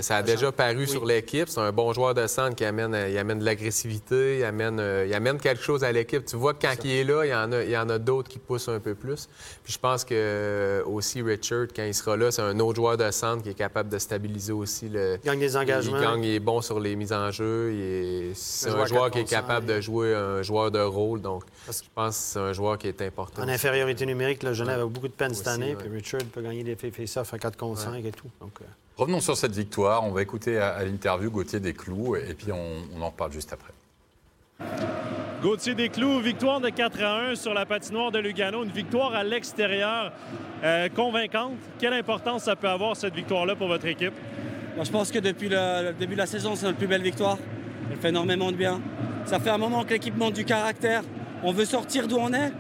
ça 0.02 0.18
a 0.18 0.24
déjà 0.24 0.52
paru 0.52 0.86
sur 0.86 1.04
l'équipe. 1.04 1.50
C'est 1.50 1.60
un 1.60 1.72
bon 1.72 1.94
joueur 1.94 2.14
de 2.14 2.28
centre 2.28 2.56
qui 2.56 2.64
amène, 2.64 2.94
euh, 2.94 3.10
il 3.10 3.18
amène 3.18 3.40
de 3.40 3.46
l'agressivité, 3.46 4.40
il 4.40 4.44
amène, 4.44 4.80
euh, 4.80 5.06
il 5.08 5.14
amène 5.16 5.40
quelque 5.40 5.64
chose 5.64 5.84
à 5.84 5.92
l'équipe. 5.92 6.24
Tu 6.26 6.36
vois 6.36 6.54
que 6.54 6.62
quand 6.62 6.76
il 6.84 6.92
est 6.92 7.04
là, 7.04 7.26
il 7.26 7.30
y 7.30 7.34
en 7.34 7.52
a, 7.52 7.64
il 7.64 7.72
y 7.72 7.78
en 7.78 7.90
a 7.90 7.98
d'autres 7.98 8.30
qui 8.30 8.38
poussent 8.38 8.70
un 8.70 8.80
peu 8.80 8.94
plus. 8.94 9.28
Puis 9.64 9.74
je 9.74 9.80
pense 9.80 10.06
que 10.06 10.14
euh, 10.14 10.84
aussi 10.86 11.24
Richard, 11.24 11.68
quand 11.76 11.84
il 11.84 11.96
sera 11.96 12.16
là, 12.18 12.30
c'est 12.32 12.44
un 12.44 12.60
autre 12.60 12.76
joueur 12.76 12.98
de 12.98 13.10
centre 13.10 13.42
qui 13.42 13.50
est 13.50 13.56
capable 13.56 13.90
de 13.90 13.98
stabiliser 13.98 14.54
aussi 14.54 14.90
le. 14.90 15.18
Il 15.24 15.26
gagne 15.26 15.40
des 15.40 15.58
engagements. 15.58 15.98
Il 15.98 16.04
gagne, 16.04 16.24
il 16.24 16.36
est 16.36 16.40
bon 16.40 16.62
sur 16.62 16.80
les 16.80 16.96
mises 16.96 17.14
en 17.14 17.32
jeu. 17.32 17.74
C'est 18.36 18.70
Un 18.70 18.86
joueur 18.86 19.10
qui 19.10 19.20
est 19.20 19.30
capable 19.30 19.66
de 19.66 19.82
jouer 19.82 20.14
un 20.14 20.44
joueur 20.44 20.70
de 20.70 20.80
rôle. 20.80 21.22
Donc, 21.22 21.44
Parce 21.66 21.84
je 21.84 21.90
pense 21.96 22.16
que 22.16 22.24
c'est 22.24 22.40
un 22.40 22.54
joueur 22.54 22.78
qui 22.78 22.88
est 22.88 23.02
important. 23.02 23.42
En 23.42 23.48
infériorité 23.48 24.06
numérique, 24.06 24.44
le 24.44 24.54
Genève 24.54 24.82
a 24.82 24.86
beaucoup 24.86 25.08
de 25.08 25.14
peine 25.14 25.34
cette 25.34 25.48
Aussi, 25.48 25.56
année, 25.56 25.76
ouais. 25.76 25.84
puis 25.84 25.90
Richard 25.90 26.22
peut 26.32 26.42
gagner 26.42 26.64
des 26.64 26.76
face-offs 26.76 27.34
à 27.34 27.40
4 27.40 27.58
contre 27.58 27.80
5 27.80 28.06
et 28.06 28.12
tout. 28.12 28.30
Donc, 28.40 28.52
euh, 28.62 28.66
Revenons 29.00 29.22
sur 29.22 29.38
cette 29.38 29.56
victoire. 29.56 30.04
On 30.04 30.12
va 30.12 30.22
écouter 30.22 30.58
à, 30.58 30.72
à 30.72 30.84
l'interview 30.84 31.32
Gauthier 31.32 31.62
Desclous 31.62 32.18
et 32.18 32.34
puis 32.34 32.52
on, 32.52 32.98
on 32.98 33.02
en 33.02 33.08
reparle 33.08 33.32
juste 33.32 33.54
après. 33.54 33.72
Gauthier 35.42 35.74
Desclous, 35.74 36.20
victoire 36.20 36.60
de 36.60 36.68
4 36.68 37.02
à 37.02 37.30
1 37.30 37.36
sur 37.36 37.54
la 37.54 37.66
patinoire 37.66 38.12
de 38.12 38.20
Lugano, 38.20 38.62
une 38.62 38.72
victoire 38.72 39.16
à 39.16 39.24
l'extérieur 39.24 40.12
euh, 40.66 40.90
convaincante. 40.90 41.54
Quelle 41.80 41.94
importance 41.94 42.44
ça 42.44 42.58
peut 42.58 42.68
avoir 42.68 42.98
cette 42.98 43.16
victoire-là 43.16 43.56
pour 43.56 43.70
votre 43.70 43.86
équipe? 43.86 44.12
Je 44.84 44.92
pense 44.92 45.12
que 45.12 45.20
depuis 45.20 45.48
le, 45.48 45.92
le 45.92 45.94
début 45.94 46.16
de 46.16 46.20
la 46.20 46.26
saison, 46.26 46.58
c'est 46.58 46.66
notre 46.66 46.78
plus 46.78 46.88
belle 46.88 47.02
victoire. 47.02 47.38
Elle 47.90 48.00
fait 48.00 48.10
énormément 48.10 48.52
de 48.52 48.58
bien. 48.58 48.82
Ça 49.28 49.40
fait 49.40 49.50
un 49.50 49.58
moment 49.58 49.86
que 49.86 49.92
l'équipe 49.92 50.18
monte 50.18 50.34
du 50.34 50.44
caractère. 50.44 51.04
On 51.42 51.54
veut 51.54 51.64
sortir 51.64 52.06
d'où 52.06 52.18
on 52.18 52.34
est. 52.34 52.52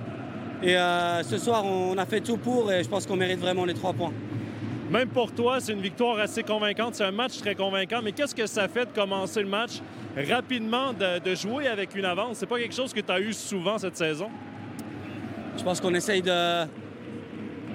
Et 0.63 0.77
euh, 0.77 1.21
ce 1.21 1.37
soir, 1.37 1.65
on 1.65 1.97
a 1.97 2.05
fait 2.05 2.21
tout 2.21 2.37
pour 2.37 2.71
et 2.71 2.81
je 2.81 2.87
pense 2.87 3.05
qu'on 3.05 3.17
mérite 3.17 3.41
vraiment 3.41 3.65
les 3.65 3.73
trois 3.73 3.91
points. 3.91 4.13
Même 4.89 5.09
pour 5.09 5.31
toi, 5.31 5.59
c'est 5.59 5.73
une 5.73 5.81
victoire 5.81 6.17
assez 6.19 6.41
convaincante. 6.41 6.95
C'est 6.95 7.03
un 7.03 7.11
match 7.11 7.37
très 7.37 7.53
convaincant. 7.53 8.01
Mais 8.03 8.11
qu'est-ce 8.11 8.33
que 8.33 8.47
ça 8.47 8.67
fait 8.67 8.85
de 8.85 8.91
commencer 8.91 9.41
le 9.41 9.47
match 9.47 9.81
rapidement, 10.17 10.93
de, 10.93 11.35
jouer 11.35 11.67
avec 11.67 11.95
une 11.95 12.05
avance? 12.05 12.37
C'est 12.37 12.47
pas 12.47 12.57
quelque 12.57 12.73
chose 12.73 12.91
que 12.91 12.99
tu 12.99 13.11
as 13.11 13.19
eu 13.19 13.33
souvent 13.33 13.77
cette 13.77 13.97
saison? 13.97 14.29
Je 15.57 15.63
pense 15.63 15.79
qu'on 15.79 15.93
essaye 15.93 16.21
de. 16.23 16.65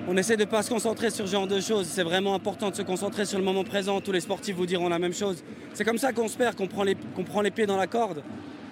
On 0.06 0.16
essaie 0.16 0.36
de 0.36 0.44
ne 0.44 0.48
pas 0.48 0.62
se 0.62 0.68
concentrer 0.70 1.08
sur 1.10 1.26
ce 1.26 1.32
genre 1.32 1.46
de 1.46 1.60
choses. 1.60 1.86
C'est 1.86 2.02
vraiment 2.02 2.34
important 2.34 2.68
de 2.68 2.74
se 2.74 2.82
concentrer 2.82 3.24
sur 3.24 3.38
le 3.38 3.44
moment 3.44 3.64
présent. 3.64 4.00
Tous 4.00 4.12
les 4.12 4.20
sportifs 4.20 4.56
vous 4.56 4.66
diront 4.66 4.88
la 4.88 4.98
même 4.98 5.14
chose. 5.14 5.42
C'est 5.72 5.84
comme 5.84 5.98
ça 5.98 6.12
qu'on 6.12 6.28
se 6.28 6.36
perd, 6.36 6.56
qu'on 6.56 6.66
prend, 6.66 6.82
les, 6.82 6.94
prend 6.94 7.40
les 7.40 7.50
pieds 7.50 7.64
dans 7.64 7.76
la 7.76 7.86
corde. 7.86 8.22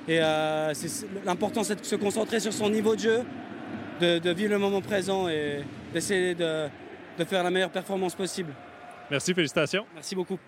Et 0.09 0.19
euh, 0.21 0.75
l'important, 1.25 1.63
c'est 1.63 1.81
de 1.81 1.85
se 1.85 1.97
concentrer 1.97 2.41
sur 2.41 2.53
son 2.53 2.69
niveau 2.69 2.97
de 2.97 3.01
jeu, 3.01 3.21
de 4.01 4.31
vivre 4.33 4.51
le 4.51 4.59
moment 4.59 4.81
présent 4.81 5.29
et 5.29 5.61
d'essayer 5.95 6.35
de, 6.35 6.69
de 7.19 7.25
faire 7.25 7.43
la 7.43 7.51
meilleure 7.51 7.71
performance 7.71 8.15
possible. 8.15 8.53
Merci, 9.11 9.35
félicitations. 9.35 9.87
Merci 9.95 10.15
beaucoup. 10.15 10.39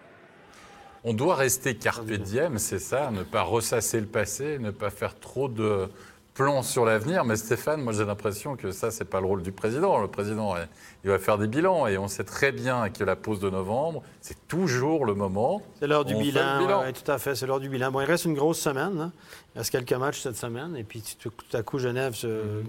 On 1.07 1.13
doit 1.13 1.35
rester 1.35 1.77
carpe 1.77 2.11
diem, 2.11 2.59
c'est 2.59 2.79
ça, 2.79 3.11
ne 3.11 3.23
pas 3.23 3.43
ressasser 3.43 4.01
le 4.01 4.07
passé, 4.07 4.59
ne 4.59 4.71
pas 4.71 4.89
faire 4.89 5.19
trop 5.19 5.49
de 5.49 5.91
plans 6.35 6.63
sur 6.63 6.85
l'avenir. 6.85 7.25
Mais 7.25 7.37
Stéphane, 7.37 7.81
moi 7.81 7.93
j'ai 7.93 8.05
l'impression 8.05 8.57
que 8.57 8.73
ça, 8.73 8.91
c'est 8.91 9.05
pas 9.05 9.21
le 9.21 9.27
rôle 9.27 9.43
du 9.43 9.53
président. 9.53 9.99
Le 9.99 10.09
président, 10.09 10.55
il 11.05 11.11
va 11.11 11.19
faire 11.19 11.39
des 11.39 11.47
bilans 11.47 11.87
et 11.87 11.97
on 11.97 12.09
sait 12.09 12.25
très 12.25 12.53
bien 12.53 12.91
que 12.91 13.05
la 13.05 13.17
pause 13.17 13.41
de 13.41 13.49
novembre, 13.49 14.03
c'est 14.21 14.47
toujours 14.49 15.07
le 15.07 15.15
moment. 15.15 15.63
C'est 15.79 15.87
l'heure 15.87 16.05
du 16.05 16.15
bilan. 16.17 16.59
bilan. 16.59 16.81
ouais, 16.83 16.93
tout 16.93 17.11
à 17.11 17.19
fait, 17.19 17.35
c'est 17.35 17.47
l'heure 17.47 17.61
du 17.61 17.69
bilan. 17.69 17.91
Bon, 17.93 18.01
il 18.01 18.07
reste 18.07 18.25
une 18.25 18.35
grosse 18.35 18.59
semaine. 18.59 19.01
hein. 19.01 19.13
Il 19.55 19.59
reste 19.59 19.71
quelques 19.71 19.93
matchs 19.93 20.21
cette 20.21 20.37
semaine. 20.37 20.77
Et 20.77 20.83
puis 20.83 21.03
tout, 21.21 21.31
à 21.53 21.63
coup, 21.63 21.79
Genève 21.79 22.15
se, 22.15 22.27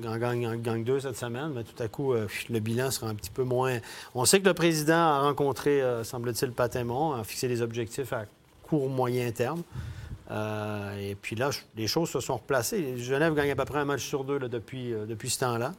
en 0.08 0.18
gagne, 0.18 0.62
gagne 0.62 0.84
deux 0.84 1.00
cette 1.00 1.18
semaine. 1.18 1.52
Mais 1.56 1.64
tout 1.64 1.82
à 1.82 1.88
coup, 1.88 2.14
euh, 2.14 2.28
le 2.50 2.60
bilan 2.60 2.92
sera 2.92 3.08
un 3.08 3.16
petit 3.16 3.32
peu 3.32 3.44
moins. 3.44 3.80
On 4.14 4.26
sait 4.26 4.40
que 4.40 4.46
le 4.46 4.54
président 4.54 4.94
a 4.94 5.20
rencontré, 5.22 5.82
euh, 5.82 6.04
semble-t-il, 6.04 6.52
Patémon, 6.52 7.14
a 7.14 7.24
fixé 7.24 7.48
des 7.48 7.64
objectifs 7.64 8.14
à 8.14 8.26
court, 8.68 8.90
moyen 8.90 9.32
terme. 9.32 9.64
Euh, 10.32 11.10
et 11.12 11.16
puis 11.16 11.36
là, 11.36 11.50
les 11.76 11.88
choses 11.88 12.10
se 12.10 12.20
sont 12.20 12.36
replacées. 12.38 12.98
Genève 12.98 13.34
gagne 13.36 13.52
à 13.52 13.56
peu 13.56 13.66
près 13.66 13.80
un 13.80 13.86
match 13.86 14.04
sur 14.06 14.24
deux 14.24 14.38
là, 14.40 14.48
depuis, 14.48 14.94
euh, 14.94 15.06
depuis 15.06 15.30
ce 15.30 15.40
temps-là. 15.40 15.74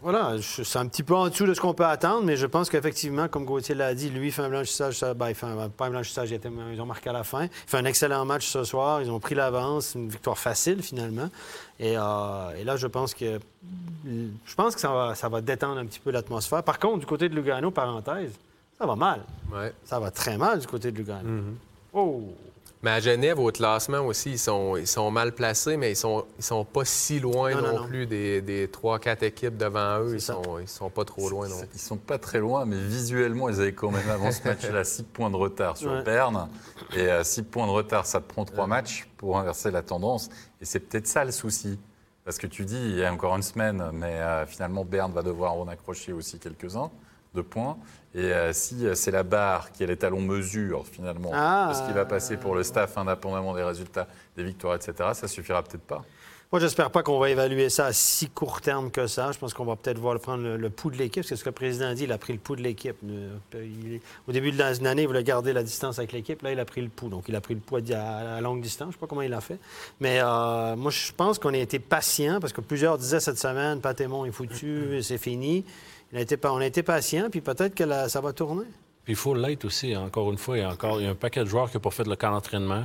Voilà, 0.00 0.34
c'est 0.40 0.78
un 0.78 0.86
petit 0.86 1.02
peu 1.02 1.14
en 1.14 1.28
dessous 1.28 1.46
de 1.46 1.54
ce 1.54 1.60
qu'on 1.60 1.74
peut 1.74 1.84
attendre, 1.84 2.24
mais 2.24 2.36
je 2.36 2.46
pense 2.46 2.70
qu'effectivement, 2.70 3.28
comme 3.28 3.44
Gauthier 3.44 3.74
l'a 3.74 3.94
dit, 3.94 4.10
lui, 4.10 4.28
il 4.28 4.32
fait 4.32 4.42
un 4.42 4.48
blanchissage, 4.48 4.98
ça- 4.98 5.14
ben, 5.14 5.28
il 5.28 5.34
fait 5.34 5.46
un, 5.46 5.68
pas 5.68 5.86
un 5.86 5.90
blanchissage, 5.90 6.30
il 6.30 6.34
était- 6.34 6.50
ils 6.72 6.80
ont 6.80 6.86
marqué 6.86 7.10
à 7.10 7.12
la 7.12 7.22
fin. 7.24 7.44
Il 7.44 7.50
fait 7.66 7.78
un 7.78 7.84
excellent 7.84 8.24
match 8.24 8.46
ce 8.46 8.64
soir, 8.64 9.00
ils 9.02 9.10
ont 9.10 9.20
pris 9.20 9.34
l'avance, 9.34 9.94
une 9.94 10.08
victoire 10.08 10.38
facile 10.38 10.82
finalement. 10.82 11.28
Et, 11.80 11.94
euh, 11.96 12.50
et 12.58 12.64
là, 12.64 12.76
je 12.76 12.86
pense 12.86 13.14
que 13.14 13.38
je 14.04 14.54
pense 14.56 14.74
que 14.74 14.80
ça 14.80 14.90
va, 14.92 15.14
ça 15.14 15.28
va 15.28 15.40
détendre 15.40 15.78
un 15.78 15.86
petit 15.86 16.00
peu 16.00 16.10
l'atmosphère. 16.10 16.62
Par 16.64 16.78
contre, 16.80 16.98
du 17.00 17.06
côté 17.06 17.28
de 17.28 17.34
Lugano, 17.34 17.70
parenthèse, 17.70 18.32
ça 18.78 18.86
va 18.86 18.96
mal. 18.96 19.20
Ouais. 19.52 19.72
Ça 19.84 19.98
va 20.00 20.10
très 20.10 20.36
mal 20.36 20.58
du 20.60 20.66
côté 20.66 20.90
de 20.90 20.96
Lugano. 20.98 21.28
Mm-hmm. 21.28 21.54
Oh! 21.94 22.22
Mais 22.82 22.90
à 22.90 22.98
Genève, 23.00 23.38
au 23.38 23.50
classement 23.52 24.00
aussi, 24.00 24.32
ils 24.32 24.38
sont, 24.38 24.76
ils 24.76 24.88
sont 24.88 25.08
mal 25.12 25.32
placés, 25.32 25.76
mais 25.76 25.92
ils 25.92 25.96
sont, 25.96 26.24
ils 26.36 26.42
sont 26.42 26.64
pas 26.64 26.84
si 26.84 27.20
loin 27.20 27.52
Non, 27.52 27.62
non, 27.62 27.72
non, 27.74 27.80
non. 27.82 27.86
plus 27.86 28.06
des, 28.06 28.42
des 28.42 28.66
3-4 28.66 29.24
équipes 29.24 29.56
devant 29.56 30.00
eux. 30.00 30.14
Ils 30.14 30.20
ça. 30.20 30.34
sont, 30.34 30.58
ils 30.58 30.66
sont 30.68 30.90
pas 30.90 31.04
trop 31.04 31.28
loin 31.30 31.46
non 31.48 31.54
Ils 31.72 31.78
sont 31.80 31.96
pas 31.96 32.18
très 32.18 32.40
loin, 32.40 32.64
mais 32.64 32.76
visuellement, 32.76 33.48
ils 33.48 33.60
avaient 33.60 33.72
quand 33.72 33.92
même 33.92 34.10
avant 34.10 34.32
ce 34.32 34.42
match-là 34.42 34.82
6 34.82 35.04
points 35.04 35.30
de 35.30 35.36
retard 35.36 35.76
sur 35.76 35.92
Ouais. 35.92 36.02
Berne. 36.02 36.48
Et 36.96 37.08
6 37.22 37.44
points 37.44 37.66
de 37.66 37.72
retard, 37.72 38.04
ça 38.04 38.20
te 38.20 38.28
prend 38.28 38.44
3 38.44 38.66
matchs 38.66 39.06
pour 39.16 39.38
inverser 39.38 39.70
la 39.70 39.82
tendance. 39.82 40.28
Et 40.60 40.64
c'est 40.64 40.80
peut-être 40.80 41.06
ça 41.06 41.24
le 41.24 41.30
souci. 41.30 41.78
Parce 42.24 42.38
que 42.38 42.46
tu 42.48 42.64
dis, 42.64 42.76
il 42.80 42.96
y 42.98 43.04
a 43.04 43.12
encore 43.12 43.36
une 43.36 43.42
semaine, 43.42 43.82
mais 43.92 44.06
euh, 44.20 44.44
finalement, 44.46 44.84
Berne 44.84 45.12
va 45.12 45.22
devoir 45.22 45.54
en 45.54 45.66
accrocher 45.68 46.12
aussi 46.12 46.38
quelques-uns 46.40 46.90
de 47.34 47.42
points. 47.42 47.78
Et 48.14 48.20
euh, 48.24 48.52
si 48.52 48.86
euh, 48.86 48.94
c'est 48.94 49.10
la 49.10 49.22
barre 49.22 49.72
qui 49.72 49.82
est 49.82 49.86
les 49.86 49.96
talons 49.96 50.20
mesure, 50.20 50.84
finalement, 50.86 51.30
Ah. 51.34 51.70
de 51.72 51.78
ce 51.78 51.86
qui 51.86 51.92
va 51.94 52.04
passer 52.04 52.36
pour 52.36 52.54
le 52.54 52.62
staff, 52.62 52.98
indépendamment 52.98 53.54
des 53.54 53.62
résultats, 53.62 54.06
des 54.36 54.44
victoires, 54.44 54.74
etc., 54.74 55.10
ça 55.14 55.28
suffira 55.28 55.62
peut-être 55.62 55.82
pas. 55.86 56.04
Moi, 56.50 56.60
j'espère 56.60 56.90
pas 56.90 57.02
qu'on 57.02 57.18
va 57.18 57.30
évaluer 57.30 57.70
ça 57.70 57.86
à 57.86 57.92
si 57.94 58.28
court 58.28 58.60
terme 58.60 58.90
que 58.90 59.06
ça. 59.06 59.32
Je 59.32 59.38
pense 59.38 59.54
qu'on 59.54 59.64
va 59.64 59.74
peut-être 59.76 59.96
voir 59.96 60.20
prendre 60.20 60.42
le, 60.42 60.58
le 60.58 60.68
pouls 60.68 60.90
de 60.90 60.98
l'équipe. 60.98 61.24
C'est 61.24 61.34
ce 61.36 61.42
que 61.44 61.48
le 61.48 61.54
président 61.54 61.86
a 61.86 61.94
dit. 61.94 62.04
Il 62.04 62.12
a 62.12 62.18
pris 62.18 62.34
le 62.34 62.38
pouls 62.38 62.56
de 62.56 62.60
l'équipe. 62.60 62.96
Au 64.28 64.32
début 64.32 64.52
de 64.52 64.58
l'année, 64.58 65.02
il 65.02 65.06
voulait 65.08 65.24
garder 65.24 65.54
la 65.54 65.62
distance 65.62 65.98
avec 65.98 66.12
l'équipe. 66.12 66.42
Là, 66.42 66.52
il 66.52 66.60
a 66.60 66.66
pris 66.66 66.82
le 66.82 66.90
pouls. 66.90 67.08
Donc, 67.08 67.24
il 67.28 67.36
a 67.36 67.40
pris 67.40 67.54
le 67.54 67.60
pouls 67.60 67.78
à, 67.94 68.36
à 68.36 68.40
longue 68.42 68.60
distance. 68.60 68.86
Je 68.86 68.88
ne 68.88 68.92
sais 68.92 68.98
pas 68.98 69.06
comment 69.06 69.22
il 69.22 69.32
a 69.32 69.40
fait. 69.40 69.58
Mais 70.00 70.18
euh, 70.20 70.76
moi, 70.76 70.90
je 70.90 71.12
pense 71.12 71.38
qu'on 71.38 71.54
a 71.54 71.58
été 71.58 71.78
patient 71.78 72.38
parce 72.38 72.52
que 72.52 72.60
plusieurs 72.60 72.98
disaient 72.98 73.20
cette 73.20 73.38
semaine, 73.38 73.80
Patémon 73.80 74.26
est 74.26 74.30
foutu, 74.30 75.02
c'est 75.02 75.16
fini. 75.16 75.64
On 76.14 76.58
a 76.58 76.66
été 76.66 76.82
patient, 76.82 77.28
puis 77.30 77.40
peut-être 77.40 77.74
que 77.74 77.84
la- 77.84 78.08
ça 78.08 78.20
va 78.20 78.32
tourner. 78.32 78.64
Puis 79.04 79.14
il 79.14 79.16
faut 79.16 79.34
l'être 79.34 79.64
aussi, 79.64 79.96
encore 79.96 80.30
une 80.30 80.38
fois. 80.38 80.58
Il 80.58 80.60
y 80.60 80.64
a 80.64 80.70
encore 80.70 81.00
il 81.00 81.04
y 81.04 81.06
a 81.06 81.10
un 81.10 81.14
paquet 81.14 81.40
de 81.40 81.46
joueurs 81.48 81.70
qui 81.70 81.76
n'ont 81.76 81.80
pas 81.80 81.90
fait 81.90 82.06
le 82.06 82.16
camp 82.16 82.30
d'entraînement. 82.32 82.84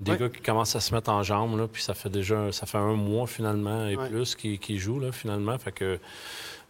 Des 0.00 0.12
Ouais. 0.12 0.18
gars 0.18 0.28
qui 0.28 0.40
commencent 0.40 0.74
à 0.74 0.80
se 0.80 0.92
mettre 0.92 1.10
en 1.10 1.22
jambes, 1.22 1.56
là, 1.56 1.68
puis 1.72 1.80
ça 1.82 1.94
fait 1.94 2.08
déjà 2.08 2.50
ça 2.50 2.66
fait 2.66 2.78
un 2.78 2.94
mois 2.94 3.28
finalement 3.28 3.86
et 3.86 3.96
Ouais. 3.96 4.08
plus 4.08 4.34
qui, 4.34 4.58
qui 4.58 4.78
jouent 4.78 4.98
là, 4.98 5.12
finalement. 5.12 5.56
Fait 5.58 5.70
que 5.72 5.98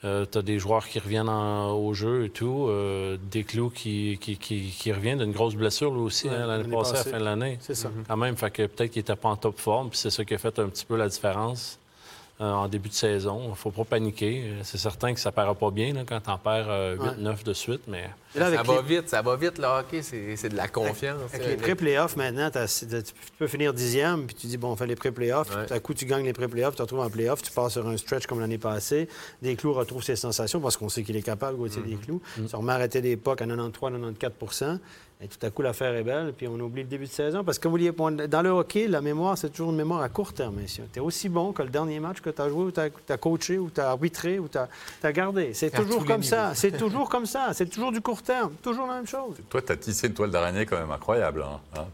tu 0.02 0.38
as 0.38 0.42
des 0.42 0.58
joueurs 0.58 0.86
qui 0.86 0.98
reviennent 0.98 1.30
en- 1.30 1.72
au 1.72 1.94
jeu 1.94 2.26
et 2.26 2.28
tout. 2.30 2.66
Euh, 2.68 3.16
des 3.30 3.42
clous 3.44 3.70
qui, 3.70 4.18
qui, 4.20 4.36
qui, 4.36 4.68
qui 4.78 4.92
revient 4.92 5.16
d'une 5.16 5.32
grosse 5.32 5.54
blessure 5.54 5.94
lui 5.94 6.02
aussi 6.02 6.28
Ouais, 6.28 6.34
hein, 6.34 6.46
l'année 6.46 6.68
passée, 6.76 6.92
à 6.92 6.96
la 6.96 7.04
fin 7.04 7.18
de 7.20 7.24
l'année. 7.24 7.56
C'est 7.62 7.74
ça. 7.74 7.90
Quand 8.06 8.16
même, 8.18 8.36
fait 8.36 8.50
que 8.50 8.66
peut-être 8.66 8.90
qu'il 8.90 9.00
n'était 9.00 9.16
pas 9.16 9.30
en 9.30 9.36
top 9.36 9.58
forme, 9.58 9.88
puis 9.88 9.98
c'est 9.98 10.10
ça 10.10 10.22
qui 10.26 10.34
a 10.34 10.38
fait 10.38 10.58
un 10.58 10.68
petit 10.68 10.84
peu 10.84 10.96
la 10.96 11.08
différence 11.08 11.78
euh, 11.78 11.83
en 12.40 12.66
début 12.68 12.88
de 12.88 12.94
saison. 12.94 13.40
Il 13.44 13.50
ne 13.50 13.54
faut 13.54 13.70
pas 13.70 13.84
paniquer. 13.84 14.42
Euh, 14.46 14.60
C'est 14.64 14.78
certain 14.78 15.14
que 15.14 15.20
ça 15.20 15.30
ne 15.30 15.34
paraît 15.34 15.54
pas 15.54 15.70
bien 15.70 15.92
là, 15.94 16.02
quand 16.06 16.20
tu 16.20 16.30
en 16.30 16.38
perds 16.38 16.66
euh, 16.68 16.96
8-9 16.96 17.44
de 17.44 17.52
suite, 17.52 17.82
mais 17.86 18.10
là, 18.34 18.50
Ça 18.50 18.62
va 18.62 18.74
les- 18.82 18.96
vite, 18.96 19.08
ça 19.08 19.22
va 19.22 19.36
vite, 19.36 19.58
le 19.58 19.64
hockey, 19.66 20.02
c'est 20.02 20.34
c'est 20.36 20.48
de 20.48 20.56
la 20.56 20.66
confiance. 20.68 21.32
Avec 21.32 21.46
les 21.46 21.56
pré-playoffs, 21.56 22.16
maintenant, 22.16 22.50
tu 22.50 22.86
peux 23.38 23.46
finir 23.46 23.72
dixième, 23.72 24.26
puis 24.26 24.34
tu 24.34 24.46
dis, 24.48 24.56
bon, 24.56 24.72
on 24.72 24.76
fait 24.76 24.86
les 24.88 24.96
pré-playoffs. 24.96 25.54
Ouais. 25.54 25.66
Tout 25.66 25.74
à 25.74 25.78
coup, 25.80 25.94
tu 25.94 26.06
gagnes 26.06 26.24
les 26.24 26.32
pré-playoffs, 26.32 26.72
tu 26.74 26.78
te 26.78 26.82
retrouves 26.82 27.00
en 27.00 27.10
playoffs, 27.10 27.42
tu 27.42 27.52
passes 27.52 27.72
sur 27.74 27.86
un 27.86 27.96
stretch 27.96 28.26
comme 28.26 28.40
l'année 28.40 28.58
passée. 28.58 29.08
Desclous 29.40 29.72
retrouve 29.72 30.02
ses 30.02 30.16
sensations 30.16 30.60
parce 30.60 30.76
qu'on 30.76 30.88
sait 30.88 31.04
qu'il 31.04 31.16
est 31.16 31.22
capable, 31.22 31.56
Gauthier 31.56 31.82
Mm-hmm. 31.82 31.96
Desclous. 31.98 32.22
Il 32.38 32.48
se 32.48 32.56
remet 32.56 32.72
à 32.72 32.74
arrêter 32.76 33.00
des 33.00 33.16
pucks 33.16 33.40
à 33.42 33.46
93-94 33.46 34.78
Et 35.24 35.28
tout 35.28 35.44
à 35.46 35.48
coup, 35.48 35.62
l'affaire 35.62 35.94
est 35.94 36.02
belle, 36.02 36.34
puis 36.36 36.46
on 36.46 36.60
oublie 36.60 36.82
le 36.82 36.88
début 36.88 37.06
de 37.06 37.10
saison. 37.10 37.42
Parce 37.44 37.58
que, 37.58 37.62
comme 37.62 37.78
vous 37.78 38.10
dans 38.28 38.42
le 38.42 38.50
hockey, 38.50 38.86
la 38.88 39.00
mémoire, 39.00 39.38
c'est 39.38 39.48
toujours 39.48 39.70
une 39.70 39.76
mémoire 39.76 40.02
à 40.02 40.10
court 40.10 40.34
terme, 40.34 40.56
messieurs. 40.56 40.84
Tu 40.92 40.98
es 40.98 41.02
aussi 41.02 41.30
bon 41.30 41.52
que 41.52 41.62
le 41.62 41.70
dernier 41.70 41.98
match 41.98 42.20
que 42.20 42.28
tu 42.28 42.42
as 42.42 42.50
joué, 42.50 42.64
ou 42.64 42.70
tu 42.70 42.80
as, 42.80 43.16
coaché, 43.16 43.56
ou 43.56 43.70
tu 43.70 43.80
as 43.80 43.88
arbitré, 43.88 44.38
ou 44.38 44.48
tu 44.48 44.58
as, 44.58 45.12
gardé. 45.12 45.54
C'est 45.54 45.70
toujours 45.70 46.04
comme 46.04 46.22
ça. 46.22 46.52
C'est 46.54 46.76
toujours 46.76 47.08
comme 47.14 47.24
ça. 47.24 47.54
C'est 47.54 47.66
toujours 47.66 47.90
du 47.90 48.02
court 48.02 48.22
terme. 48.22 48.52
Toujours 48.62 48.86
la 48.86 48.96
même 48.96 49.06
chose. 49.06 49.36
Toi, 49.48 49.62
tu 49.62 49.72
as 49.72 49.76
tissé 49.76 50.08
une 50.08 50.12
toile 50.12 50.30
d'araignée 50.30 50.66
quand 50.66 50.78
même 50.78 50.90
incroyable. 50.90 51.42
hein, 51.42 51.60
hein. 51.78 51.86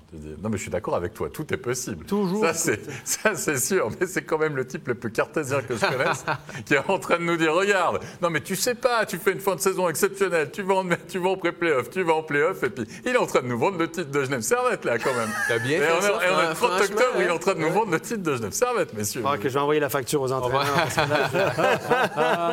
Non, 0.43 0.49
mais 0.49 0.57
je 0.57 0.63
suis 0.63 0.71
d'accord 0.71 0.97
avec 0.97 1.15
toi, 1.15 1.29
tout 1.33 1.55
est 1.55 1.57
possible. 1.57 2.07
Toujours. 2.07 2.45
Ça, 2.45 2.53
c'est, 2.53 2.81
ça, 3.05 3.37
c'est 3.37 3.59
sûr, 3.59 3.91
mais 4.01 4.09
c'est 4.09 4.23
quand 4.23 4.39
même 4.39 4.57
le 4.57 4.67
type 4.67 4.89
le 4.89 4.95
plus 4.95 5.13
cartésien 5.13 5.63
que 5.63 5.77
je 5.77 5.87
connaisse 5.87 6.25
qui 6.67 6.75
est 6.75 6.91
en 6.91 6.99
train 6.99 7.19
de 7.19 7.25
nous 7.25 7.37
dire 7.37 7.55
regarde, 7.55 8.01
non, 8.21 8.31
mais 8.31 8.41
tu 8.41 8.57
sais 8.57 8.75
pas, 8.75 9.07
tu 9.07 9.19
fais 9.19 9.33
une 9.33 9.41
fin 9.41 9.55
de 9.55 9.61
saison 9.61 9.89
exceptionnelle, 9.89 10.51
tu 10.51 10.63
vas 10.63 10.75
en, 10.75 10.89
tu 11.09 11.19
vas 11.19 11.31
en 11.31 11.37
pré-playoff, 11.37 11.91
tu 11.91 12.03
vas 12.03 12.15
en 12.15 12.23
playoff, 12.23 12.63
et 12.65 12.71
puis 12.71 12.85
il 13.05 13.15
est 13.15 13.20
en 13.21 13.27
train 13.27 13.43
de 13.43 13.47
nous 13.47 13.59
vendre 13.59 13.79
le 13.79 13.89
titre 13.91 14.11
de 14.11 14.25
Genève 14.25 14.41
Servette, 14.41 14.85
là, 14.85 14.99
quand 14.99 15.15
même. 15.15 15.29
T'as 15.49 15.59
bien 15.59 15.79
et 15.79 15.81
fait 15.81 15.93
on, 15.93 15.99
est- 15.99 16.03
ça, 16.03 16.09
et 16.09 16.31
on 16.31 16.41
est 16.41 16.49
le 16.49 16.55
30 16.55 16.57
franchement, 16.57 16.85
octobre, 16.97 17.13
il 17.19 17.23
est 17.27 17.31
en 17.31 17.39
train 17.39 17.55
de 17.55 17.61
nous 17.61 17.71
vendre 17.71 17.93
le 17.93 18.01
titre 18.01 18.23
de 18.23 18.37
Genève 18.37 18.53
Servette, 18.53 18.93
messieurs. 18.95 19.23
Ah, 19.27 19.37
que 19.39 19.49
je 19.49 19.55
vais 19.55 19.61
envoyer 19.61 19.81
la 19.81 19.89
facture 19.89 20.21
aux 20.23 20.33
entraîneurs. 20.33 20.67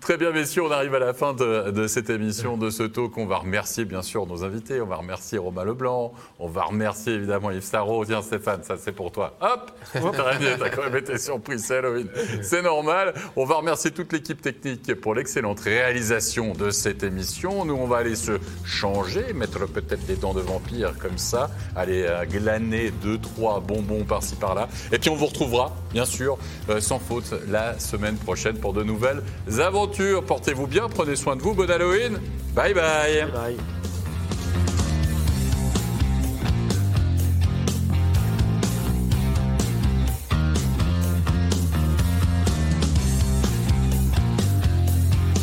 Très 0.00 0.16
bien, 0.16 0.30
messieurs, 0.32 0.62
on 0.64 0.70
arrive 0.70 0.94
à 0.94 0.98
la 0.98 1.14
fin 1.14 1.32
de, 1.34 1.70
de 1.70 1.86
cette 1.86 2.10
émission, 2.10 2.56
de 2.56 2.70
ce 2.70 2.82
talk. 2.84 3.16
On 3.18 3.26
va 3.26 3.36
remercier 3.38 3.84
bien 3.84 4.02
sûr 4.02 4.26
nos 4.26 4.44
invités. 4.44 4.80
On 4.80 4.86
va 4.86 4.96
remercier 4.96 5.38
Romain 5.38 5.64
Leblanc. 5.64 6.12
On 6.38 6.48
va 6.48 6.62
remercier 6.64 7.14
évidemment 7.14 7.50
Yves 7.50 7.62
Sarro. 7.64 8.04
Tiens, 8.04 8.22
Stéphane, 8.22 8.62
ça 8.62 8.76
c'est 8.78 8.92
pour 8.92 9.12
toi. 9.12 9.36
Hop 9.40 9.70
T'as 9.92 10.00
t'as 10.58 10.70
quand 10.70 10.82
même 10.84 10.96
été 10.96 11.18
surpris, 11.18 11.58
c'est 11.58 11.78
Halloween. 11.78 12.08
C'est 12.42 12.62
normal. 12.62 13.14
On 13.36 13.44
va 13.44 13.56
remercier 13.56 13.90
toute 13.90 14.12
l'équipe 14.12 14.40
technique 14.40 14.94
pour 15.00 15.14
l'excellente 15.14 15.60
réalisation 15.60 16.52
de 16.52 16.70
cette 16.70 17.02
émission. 17.02 17.64
Nous, 17.64 17.74
on 17.74 17.86
va 17.86 17.98
aller 17.98 18.16
se 18.16 18.32
changer, 18.64 19.31
mettre 19.32 19.66
peut-être 19.66 20.06
les 20.08 20.16
dents 20.16 20.34
de 20.34 20.40
vampire 20.40 20.94
comme 20.98 21.18
ça, 21.18 21.50
aller 21.76 22.02
euh, 22.02 22.24
glaner 22.24 22.90
deux, 22.90 23.18
trois 23.18 23.60
bonbons 23.60 24.04
par-ci 24.04 24.34
par-là. 24.36 24.68
Et 24.92 24.98
puis 24.98 25.10
on 25.10 25.16
vous 25.16 25.26
retrouvera, 25.26 25.74
bien 25.92 26.04
sûr, 26.04 26.38
euh, 26.68 26.80
sans 26.80 26.98
faute, 26.98 27.34
la 27.48 27.78
semaine 27.78 28.16
prochaine 28.16 28.58
pour 28.58 28.72
de 28.72 28.82
nouvelles 28.82 29.22
aventures. 29.60 30.24
Portez-vous 30.24 30.66
bien, 30.66 30.88
prenez 30.88 31.16
soin 31.16 31.36
de 31.36 31.42
vous. 31.42 31.54
Bon 31.54 31.70
Halloween. 31.70 32.18
Bye. 32.54 32.74
bye. 32.74 33.56